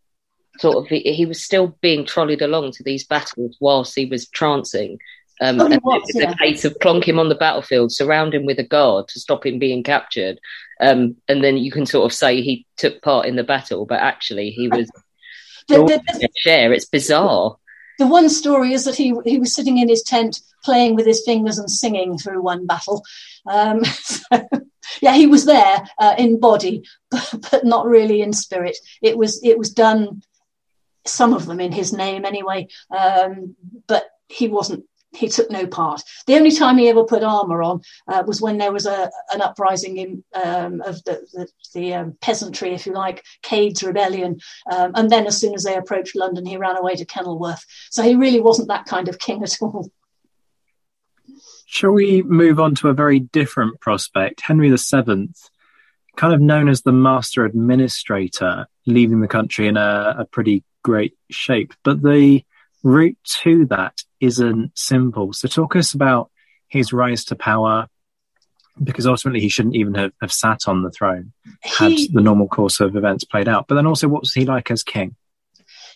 [0.58, 4.28] sort of he, he was still being trolleyed along to these battles whilst he was
[4.28, 4.98] trancing
[5.40, 6.30] um, oh, and was, it was yeah.
[6.30, 9.46] a case of plonk him on the battlefield, surround him with a guard to stop
[9.46, 10.38] him being captured.
[10.80, 14.00] Um, and then you can sort of say he took part in the battle, but
[14.00, 14.90] actually he was
[15.68, 16.72] the, the, the, share.
[16.72, 17.56] It's bizarre.
[17.98, 21.22] The one story is that he he was sitting in his tent playing with his
[21.24, 23.02] fingers and singing through one battle.
[23.46, 24.26] Um, so,
[25.00, 28.76] yeah, he was there uh, in body, but, but not really in spirit.
[29.02, 30.22] It was it was done
[31.04, 33.56] some of them in his name anyway, um,
[33.86, 34.84] but he wasn't
[35.14, 36.02] he took no part.
[36.26, 39.42] The only time he ever put armour on uh, was when there was a, an
[39.42, 44.40] uprising in, um, of the, the, the um, peasantry, if you like, Cade's rebellion.
[44.70, 47.64] Um, and then as soon as they approached London, he ran away to Kenilworth.
[47.90, 49.90] So he really wasn't that kind of king at all.
[51.66, 54.42] Shall we move on to a very different prospect?
[54.42, 55.30] Henry VII,
[56.16, 61.16] kind of known as the master administrator, leaving the country in a, a pretty great
[61.30, 61.72] shape.
[61.82, 62.44] But the
[62.82, 65.32] route to that isn't simple.
[65.34, 66.30] So, talk us about
[66.68, 67.88] his rise to power,
[68.82, 72.48] because ultimately he shouldn't even have, have sat on the throne had he, the normal
[72.48, 73.66] course of events played out.
[73.68, 75.16] But then also, what was he like as king?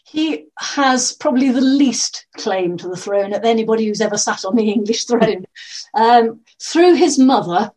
[0.05, 4.55] He has probably the least claim to the throne of anybody who's ever sat on
[4.55, 5.47] the English throne.
[5.95, 7.72] Um, through his mother,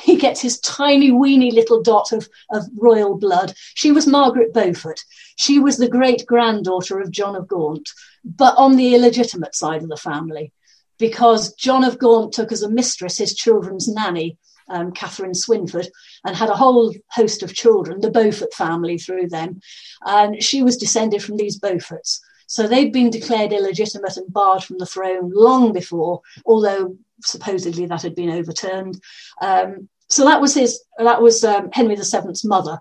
[0.00, 3.54] he gets his tiny, weeny little dot of, of royal blood.
[3.74, 5.04] She was Margaret Beaufort.
[5.36, 7.88] She was the great granddaughter of John of Gaunt,
[8.36, 10.52] but on the illegitimate side of the family,
[10.98, 14.36] because John of Gaunt took as a mistress his children's nanny,
[14.68, 15.88] um, Catherine Swynford,
[16.24, 19.60] and had a whole host of children, the Beaufort family through them.
[20.04, 22.20] And she was descended from these Beauforts.
[22.46, 28.02] So they'd been declared illegitimate and barred from the throne long before, although supposedly that
[28.02, 29.00] had been overturned.
[29.40, 30.82] Um, so that was his.
[30.98, 32.78] That was um, Henry VII's mother.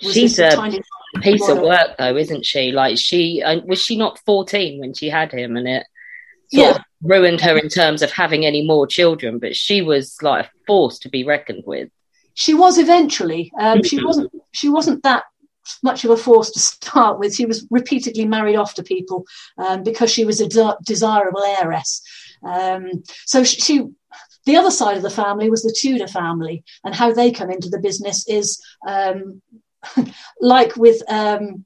[0.00, 0.50] She's a
[1.20, 2.72] piece of work, though, isn't she?
[2.72, 5.86] Like she uh, was she not fourteen when she had him, and it
[6.50, 6.78] yeah.
[7.02, 9.38] ruined her in terms of having any more children.
[9.38, 11.90] But she was like a force to be reckoned with.
[12.34, 13.52] She was eventually.
[13.58, 14.32] Um, she wasn't.
[14.52, 15.24] She wasn't that
[15.82, 17.34] much of a force to start with.
[17.34, 19.24] She was repeatedly married off to people
[19.58, 22.02] um, because she was a de- desirable heiress.
[22.44, 23.86] Um, so she, she,
[24.44, 27.68] the other side of the family was the Tudor family, and how they come into
[27.68, 29.40] the business is um,
[30.40, 31.64] like with um,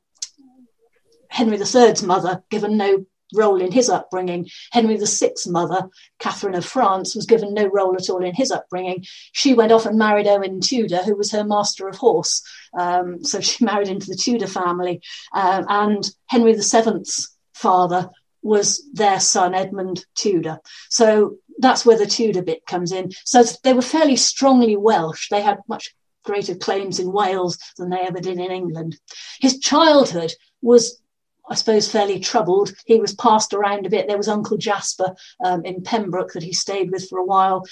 [1.28, 3.04] Henry III's mother, given no
[3.34, 4.48] role in his upbringing.
[4.70, 5.88] Henry VI's mother,
[6.18, 9.04] Catherine of France, was given no role at all in his upbringing.
[9.32, 12.42] She went off and married Owen Tudor, who was her master of horse.
[12.78, 15.00] Um, so she married into the Tudor family.
[15.34, 18.10] Uh, and Henry VII's father
[18.42, 20.60] was their son, Edmund Tudor.
[20.88, 23.10] So that's where the Tudor bit comes in.
[23.24, 25.28] So they were fairly strongly Welsh.
[25.30, 25.94] They had much
[26.26, 28.98] greater claims in Wales than they ever did in England.
[29.40, 31.00] His childhood was
[31.48, 32.74] I suppose, fairly troubled.
[32.86, 34.08] He was passed around a bit.
[34.08, 35.14] There was Uncle Jasper
[35.44, 37.64] um, in Pembroke that he stayed with for a while.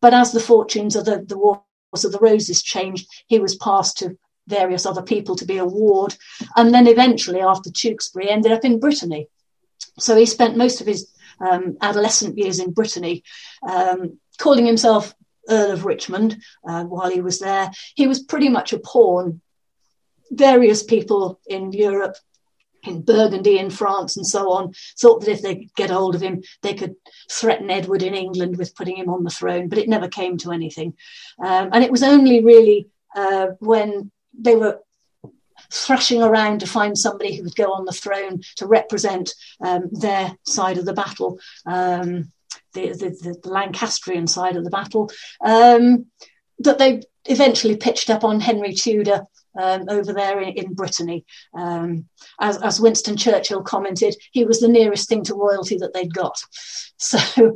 [0.00, 1.60] But as the fortunes of the, the Wars
[2.04, 6.16] of the Roses changed, he was passed to various other people to be a ward.
[6.56, 9.28] And then eventually, after Tewkesbury, ended up in Brittany.
[9.98, 13.22] So he spent most of his um, adolescent years in Brittany,
[13.68, 15.14] um, calling himself
[15.48, 17.70] Earl of Richmond uh, while he was there.
[17.94, 19.40] He was pretty much a pawn.
[20.30, 22.16] Various people in Europe,
[22.84, 26.20] in Burgundy, in France, and so on, thought that if they could get hold of
[26.20, 26.96] him, they could
[27.30, 30.52] threaten Edward in England with putting him on the throne, but it never came to
[30.52, 30.94] anything.
[31.42, 34.80] Um, and it was only really uh, when they were
[35.70, 40.36] thrashing around to find somebody who would go on the throne to represent um, their
[40.44, 42.32] side of the battle, um,
[42.74, 45.10] the, the, the, Lancastrian side of the battle,
[45.44, 46.06] um,
[46.60, 49.26] that they eventually pitched up on Henry Tudor.
[49.58, 51.24] Um, over there in, in Brittany.
[51.52, 52.06] Um,
[52.40, 56.38] as, as, Winston Churchill commented, he was the nearest thing to royalty that they'd got.
[57.00, 57.54] So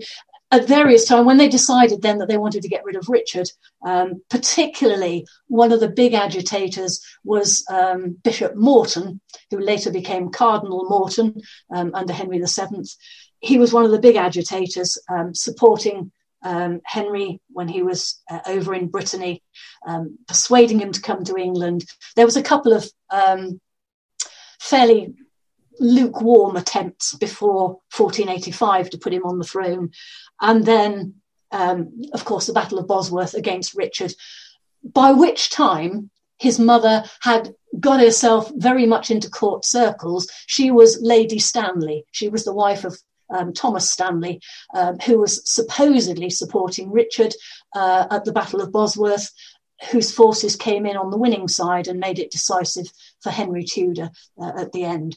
[0.52, 3.48] at various times, when they decided then that they wanted to get rid of Richard,
[3.86, 9.18] um, particularly one of the big agitators was um, Bishop Morton,
[9.50, 11.40] who later became Cardinal Morton
[11.74, 12.84] um, under Henry VII.
[13.42, 16.12] He was one of the big agitators um, supporting
[16.42, 19.42] um, Henry when he was uh, over in Brittany,
[19.86, 21.84] um, persuading him to come to England.
[22.16, 22.88] There was a couple of
[24.60, 25.14] fairly
[25.78, 29.90] lukewarm attempts before 1485 to put him on the throne.
[30.40, 31.14] And then,
[31.50, 34.14] um, of course, the Battle of Bosworth against Richard,
[34.84, 40.28] by which time his mother had got herself very much into court circles.
[40.46, 42.04] She was Lady Stanley.
[42.10, 42.98] She was the wife of
[43.32, 44.40] um, Thomas Stanley,
[44.74, 47.34] um, who was supposedly supporting Richard
[47.74, 49.30] uh, at the Battle of Bosworth,
[49.90, 52.86] whose forces came in on the winning side and made it decisive
[53.20, 54.10] for Henry Tudor
[54.40, 55.16] uh, at the end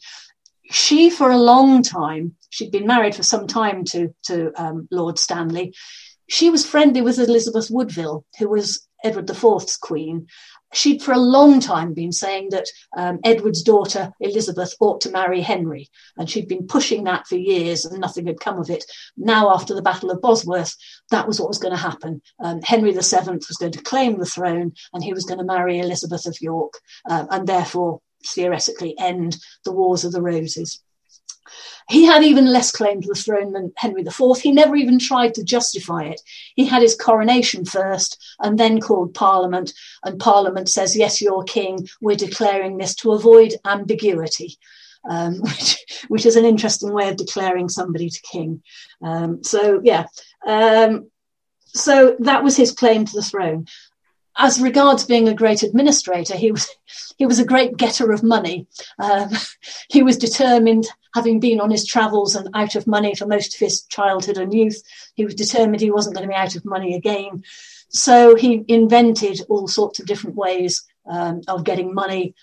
[0.71, 5.19] she, for a long time, she'd been married for some time to, to um, Lord
[5.19, 5.73] Stanley.
[6.27, 10.27] She was friendly with Elizabeth Woodville, who was Edward IV's queen.
[10.75, 12.67] She'd for a long time been saying that
[12.97, 17.85] um, Edward's daughter Elizabeth ought to marry Henry, and she'd been pushing that for years,
[17.85, 18.83] and nothing had come of it.
[19.15, 20.75] Now, after the Battle of Bosworth,
[21.11, 22.21] that was what was going to happen.
[22.43, 25.79] Um, Henry VII was going to claim the throne, and he was going to marry
[25.79, 26.73] Elizabeth of York,
[27.09, 30.83] uh, and therefore theoretically end the Wars of the Roses.
[31.89, 34.39] He had even less claim to the throne than Henry IV.
[34.39, 36.21] He never even tried to justify it.
[36.55, 39.73] He had his coronation first and then called Parliament,
[40.03, 41.87] and Parliament says, Yes, you're king.
[42.01, 44.57] We're declaring this to avoid ambiguity.
[45.07, 45.77] Um, which,
[46.07, 48.63] which is an interesting way of declaring somebody to king.
[49.03, 50.07] Um, so, yeah.
[50.47, 51.11] Um,
[51.67, 53.67] so that was his claim to the throne
[54.37, 56.67] as regards being a great administrator, he was
[57.17, 58.67] he was a great getter of money.
[58.99, 59.29] Um,
[59.89, 63.59] he was determined, having been on his travels and out of money for most of
[63.59, 64.83] his childhood and youth,
[65.15, 67.41] he was determined he wasn't going to be out of money again.
[67.87, 72.35] So he invented all sorts of different ways um, of getting money.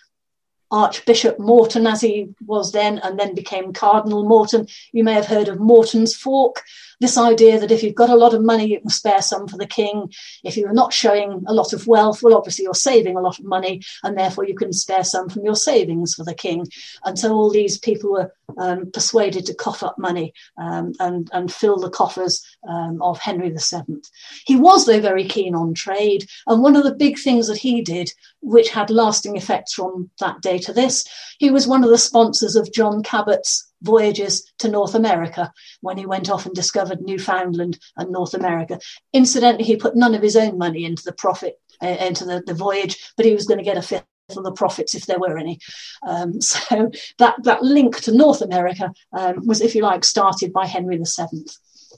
[0.72, 4.66] Archbishop Morton, as he was then, and then became Cardinal Morton.
[4.92, 6.64] You may have heard of Morton's Fork
[7.02, 9.58] this idea that if you've got a lot of money, you can spare some for
[9.58, 10.10] the king.
[10.44, 13.44] If you're not showing a lot of wealth, well, obviously you're saving a lot of
[13.44, 16.66] money, and therefore you can spare some from your savings for the king.
[17.04, 21.52] And so all these people were um, persuaded to cough up money um, and, and
[21.52, 24.02] fill the coffers um, of Henry VII.
[24.46, 26.28] He was, though, very keen on trade.
[26.46, 28.12] And one of the big things that he did,
[28.42, 31.04] which had lasting effects from that day to this,
[31.38, 36.06] he was one of the sponsors of John Cabot's voyages to North America when he
[36.06, 38.78] went off and discovered Newfoundland and North America.
[39.12, 42.54] Incidentally, he put none of his own money into the profit, uh, into the, the
[42.54, 44.04] voyage, but he was going to get a fifth
[44.36, 45.58] of the profits if there were any.
[46.06, 50.66] Um, so that, that link to North America um, was, if you like, started by
[50.66, 51.44] Henry VII.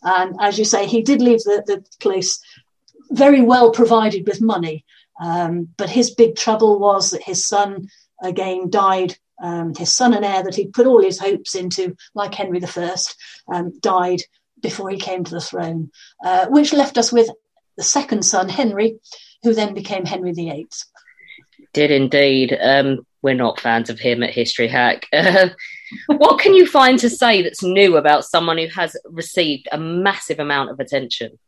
[0.03, 2.40] And as you say, he did leave the, the place
[3.11, 4.84] very well provided with money.
[5.20, 7.88] Um, but his big trouble was that his son
[8.22, 12.34] again died um, his son and heir that he'd put all his hopes into, like
[12.34, 12.96] Henry I,
[13.52, 14.20] um, died
[14.60, 15.90] before he came to the throne,
[16.24, 17.28] uh, which left us with
[17.76, 18.98] the second son, Henry,
[19.42, 20.68] who then became Henry VIII.
[21.72, 22.56] Did indeed.
[22.60, 25.06] Um, we're not fans of him at History Hack.
[26.08, 30.40] What can you find to say that's new about someone who has received a massive
[30.40, 31.38] amount of attention?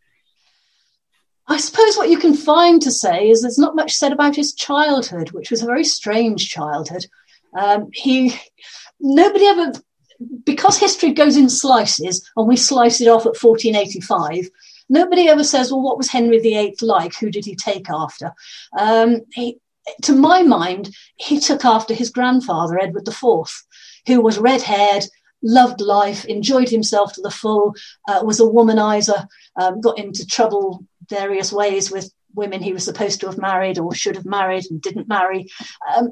[1.49, 4.53] I suppose what you can find to say is there's not much said about his
[4.53, 7.07] childhood, which was a very strange childhood.
[7.57, 8.35] Um, he,
[8.99, 9.73] nobody ever,
[10.45, 14.49] because history goes in slices and we slice it off at 1485.
[14.89, 17.15] Nobody ever says, well, what was Henry VIII like?
[17.17, 18.33] Who did he take after?
[18.77, 19.59] Um, he,
[20.03, 23.65] to my mind, he took after his grandfather, Edward IV,
[24.07, 25.05] who was red haired,
[25.43, 27.75] loved life, enjoyed himself to the full,
[28.09, 29.27] uh, was a womanizer,
[29.61, 33.95] um, got into trouble various ways with women he was supposed to have married or
[33.95, 35.49] should have married and didn't marry.
[35.97, 36.11] Um,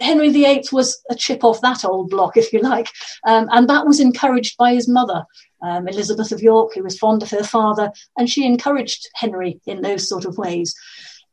[0.00, 2.88] Henry VIII was a chip off that old block, if you like,
[3.26, 5.24] um, and that was encouraged by his mother,
[5.62, 9.82] um, Elizabeth of York, who was fond of her father, and she encouraged Henry in
[9.82, 10.74] those sort of ways.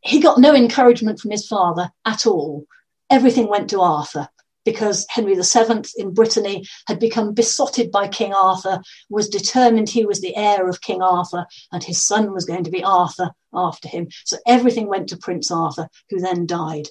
[0.01, 2.65] He got no encouragement from his father at all.
[3.09, 4.29] Everything went to Arthur
[4.65, 10.21] because Henry VII in Brittany had become besotted by King Arthur, was determined he was
[10.21, 14.07] the heir of King Arthur, and his son was going to be Arthur after him.
[14.25, 16.87] So everything went to Prince Arthur, who then died.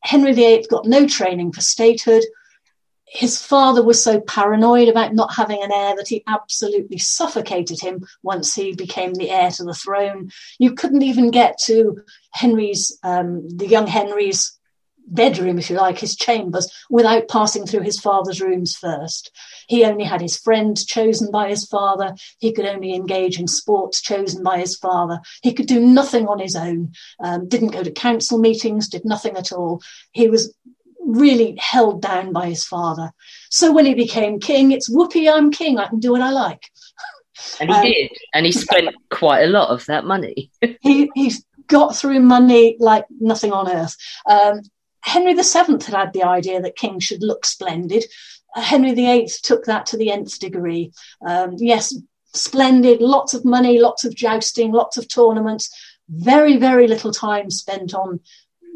[0.00, 2.22] Henry VIII got no training for statehood.
[3.08, 8.04] His father was so paranoid about not having an heir that he absolutely suffocated him
[8.22, 10.30] once he became the heir to the throne.
[10.58, 12.02] You couldn't even get to
[12.32, 14.55] Henry's, um, the young Henry's
[15.06, 19.30] bedroom, if you like, his chambers, without passing through his father's rooms first.
[19.68, 22.14] He only had his friends chosen by his father.
[22.38, 25.20] He could only engage in sports chosen by his father.
[25.42, 29.36] He could do nothing on his own, um, didn't go to council meetings, did nothing
[29.36, 29.82] at all.
[30.12, 30.54] He was
[31.00, 33.12] really held down by his father.
[33.50, 36.62] So when he became king, it's whoopee, I'm king, I can do what I like.
[37.60, 38.10] And he um, did.
[38.32, 40.50] And he spent quite a lot of that money.
[40.80, 43.94] he, he's got through money like nothing on earth.
[44.26, 44.62] Um,
[45.06, 48.04] Henry VII had had the idea that kings should look splendid.
[48.54, 50.92] Uh, Henry VIII took that to the nth degree.
[51.24, 51.94] Um, yes,
[52.34, 55.70] splendid, lots of money, lots of jousting, lots of tournaments,
[56.08, 58.20] very, very little time spent on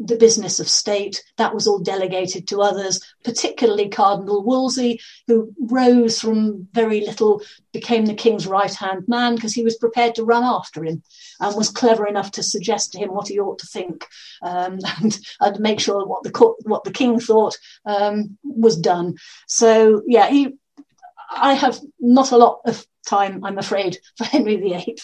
[0.01, 1.22] the business of state.
[1.36, 7.42] That was all delegated to others, particularly Cardinal Wolsey, who rose from very little,
[7.72, 11.03] became the king's right hand man because he was prepared to run after him
[11.38, 14.07] and was clever enough to suggest to him what he ought to think
[14.42, 19.16] um, and, and make sure what the what the king thought um, was done.
[19.46, 20.55] So yeah, he.
[21.32, 24.96] I have not a lot of time, I'm afraid, for Henry VIII.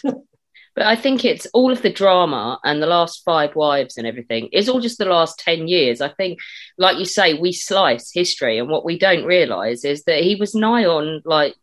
[0.77, 4.51] But I think it's all of the drama and the last five wives and everything
[4.53, 6.03] is all just the last 10 years.
[6.03, 6.39] I think,
[6.77, 10.55] like you say, we slice history, and what we don't realise is that he was
[10.55, 11.55] nigh on like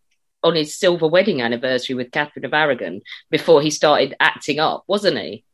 [0.43, 5.17] on his silver wedding anniversary with Catherine of Aragon before he started acting up, wasn't
[5.17, 5.45] he?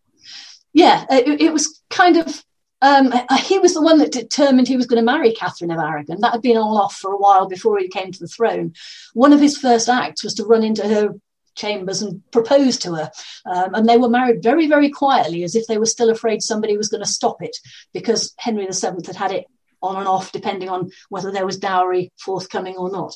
[0.73, 2.43] Yeah, it, it was kind of
[2.81, 6.21] um, he was the one that determined he was going to marry Catherine of Aragon.
[6.21, 8.73] That had been on off for a while before he came to the throne.
[9.13, 11.13] One of his first acts was to run into her
[11.59, 13.11] chambers and proposed to her.
[13.45, 16.77] Um, and they were married very, very quietly, as if they were still afraid somebody
[16.77, 17.55] was going to stop it,
[17.93, 19.45] because Henry VII had had it
[19.81, 23.15] on and off, depending on whether there was dowry forthcoming or not.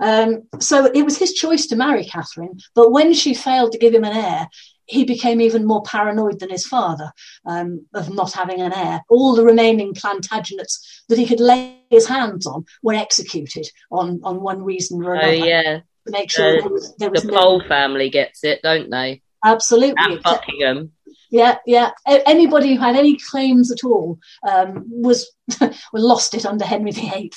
[0.00, 2.58] Um, so it was his choice to marry Catherine.
[2.74, 4.48] But when she failed to give him an heir,
[4.86, 7.12] he became even more paranoid than his father
[7.46, 9.00] um, of not having an heir.
[9.08, 14.42] All the remaining Plantagenets that he could lay his hands on were executed on, on
[14.42, 15.34] one reason or oh, another.
[15.34, 15.80] Oh, yeah.
[16.06, 17.38] Make sure uh, there was, there was the no...
[17.38, 19.22] Pole family gets it, don't they?
[19.44, 20.16] Absolutely.
[20.16, 20.92] At Buckingham.
[21.30, 21.92] Yeah, yeah.
[22.06, 25.32] Anybody who had any claims at all um, was
[25.92, 27.32] lost it under Henry VIII.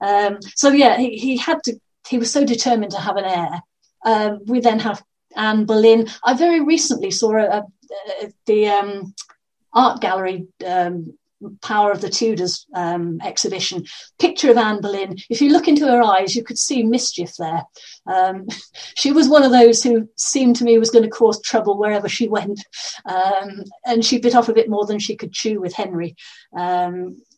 [0.00, 1.78] Um, so yeah, he, he had to.
[2.08, 3.62] He was so determined to have an heir.
[4.04, 5.02] Um, we then have
[5.36, 6.08] Anne Boleyn.
[6.24, 7.66] I very recently saw a, a,
[8.22, 9.14] a, the um,
[9.72, 11.18] art gallery um,
[11.62, 13.84] Power of the Tudors um, exhibition.
[14.18, 15.16] Picture of Anne Boleyn.
[15.28, 17.62] If you look into her eyes, you could see mischief there.
[18.06, 18.46] Um,
[18.96, 22.08] she was one of those who seemed to me was going to cause trouble wherever
[22.08, 22.64] she went,
[23.06, 26.16] um, and she bit off a bit more than she could chew with Henry.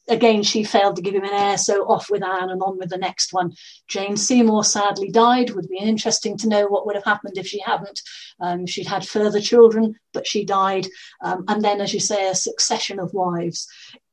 [0.09, 2.91] Again, she failed to give him an heir, so off with Anne and on with
[2.91, 3.53] the next one.
[3.87, 5.51] Jane Seymour sadly died.
[5.51, 8.01] Would be interesting to know what would have happened if she hadn't.
[8.41, 10.89] Um, she'd had further children, but she died.
[11.23, 13.69] Um, and then, as you say, a succession of wives.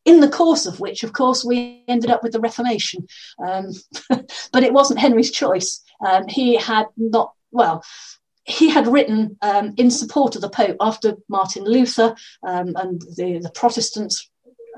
[0.06, 3.08] In the course of which, of course, we ended up with the Reformation.
[3.44, 3.72] Um,
[4.10, 5.84] but it wasn't Henry's choice.
[6.06, 7.84] Um, he had not, well,
[8.50, 13.40] he had written um, in support of the Pope after Martin Luther um, and the,
[13.42, 14.30] the Protestants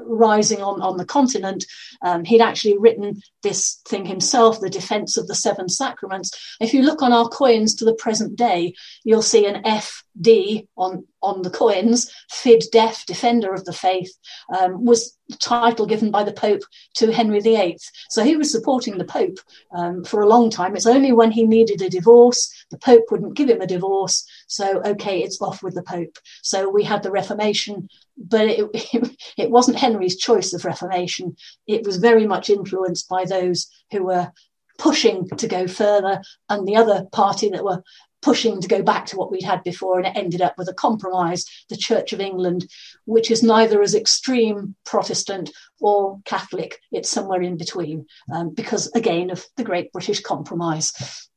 [0.05, 1.65] rising on, on the continent.
[2.01, 6.31] Um, he'd actually written this thing himself, The Defense of the Seven Sacraments.
[6.59, 8.73] If you look on our coins to the present day,
[9.03, 14.11] you'll see an FD on, on the coins, Fid Def, Defender of the Faith,
[14.57, 16.63] um, was the title given by the Pope
[16.95, 17.77] to Henry VIII.
[18.09, 19.37] So he was supporting the Pope
[19.75, 20.75] um, for a long time.
[20.75, 24.25] It's only when he needed a divorce, the Pope wouldn't give him a divorce.
[24.47, 26.17] So, okay, it's off with the Pope.
[26.41, 31.35] So we had the Reformation, but it, it, it wasn't Henry's choice of Reformation.
[31.67, 34.31] It was very much influenced by those who were
[34.77, 37.83] pushing to go further and the other party that were
[38.21, 40.73] pushing to go back to what we'd had before, and it ended up with a
[40.73, 42.67] compromise, the Church of England,
[43.05, 49.29] which is neither as extreme Protestant or Catholic, it's somewhere in between, um, because again
[49.29, 51.29] of the Great British Compromise.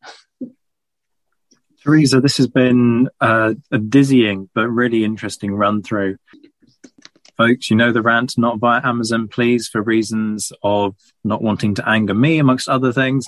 [1.83, 6.17] Teresa, this has been uh, a dizzying but really interesting run through
[7.37, 11.89] folks, you know the rant, not via Amazon, please, for reasons of not wanting to
[11.89, 13.27] anger me, amongst other things.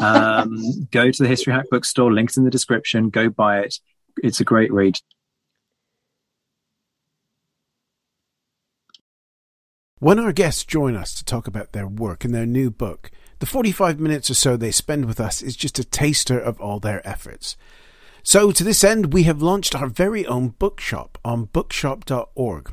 [0.00, 0.56] Um,
[0.90, 3.76] go to the History Hack bookstore, links in the description, go buy it.
[4.22, 4.98] It's a great read.
[9.98, 13.46] When our guests join us to talk about their work and their new book, the
[13.46, 17.06] 45 minutes or so they spend with us is just a taster of all their
[17.08, 17.56] efforts.
[18.22, 22.72] So, to this end, we have launched our very own bookshop on bookshop.org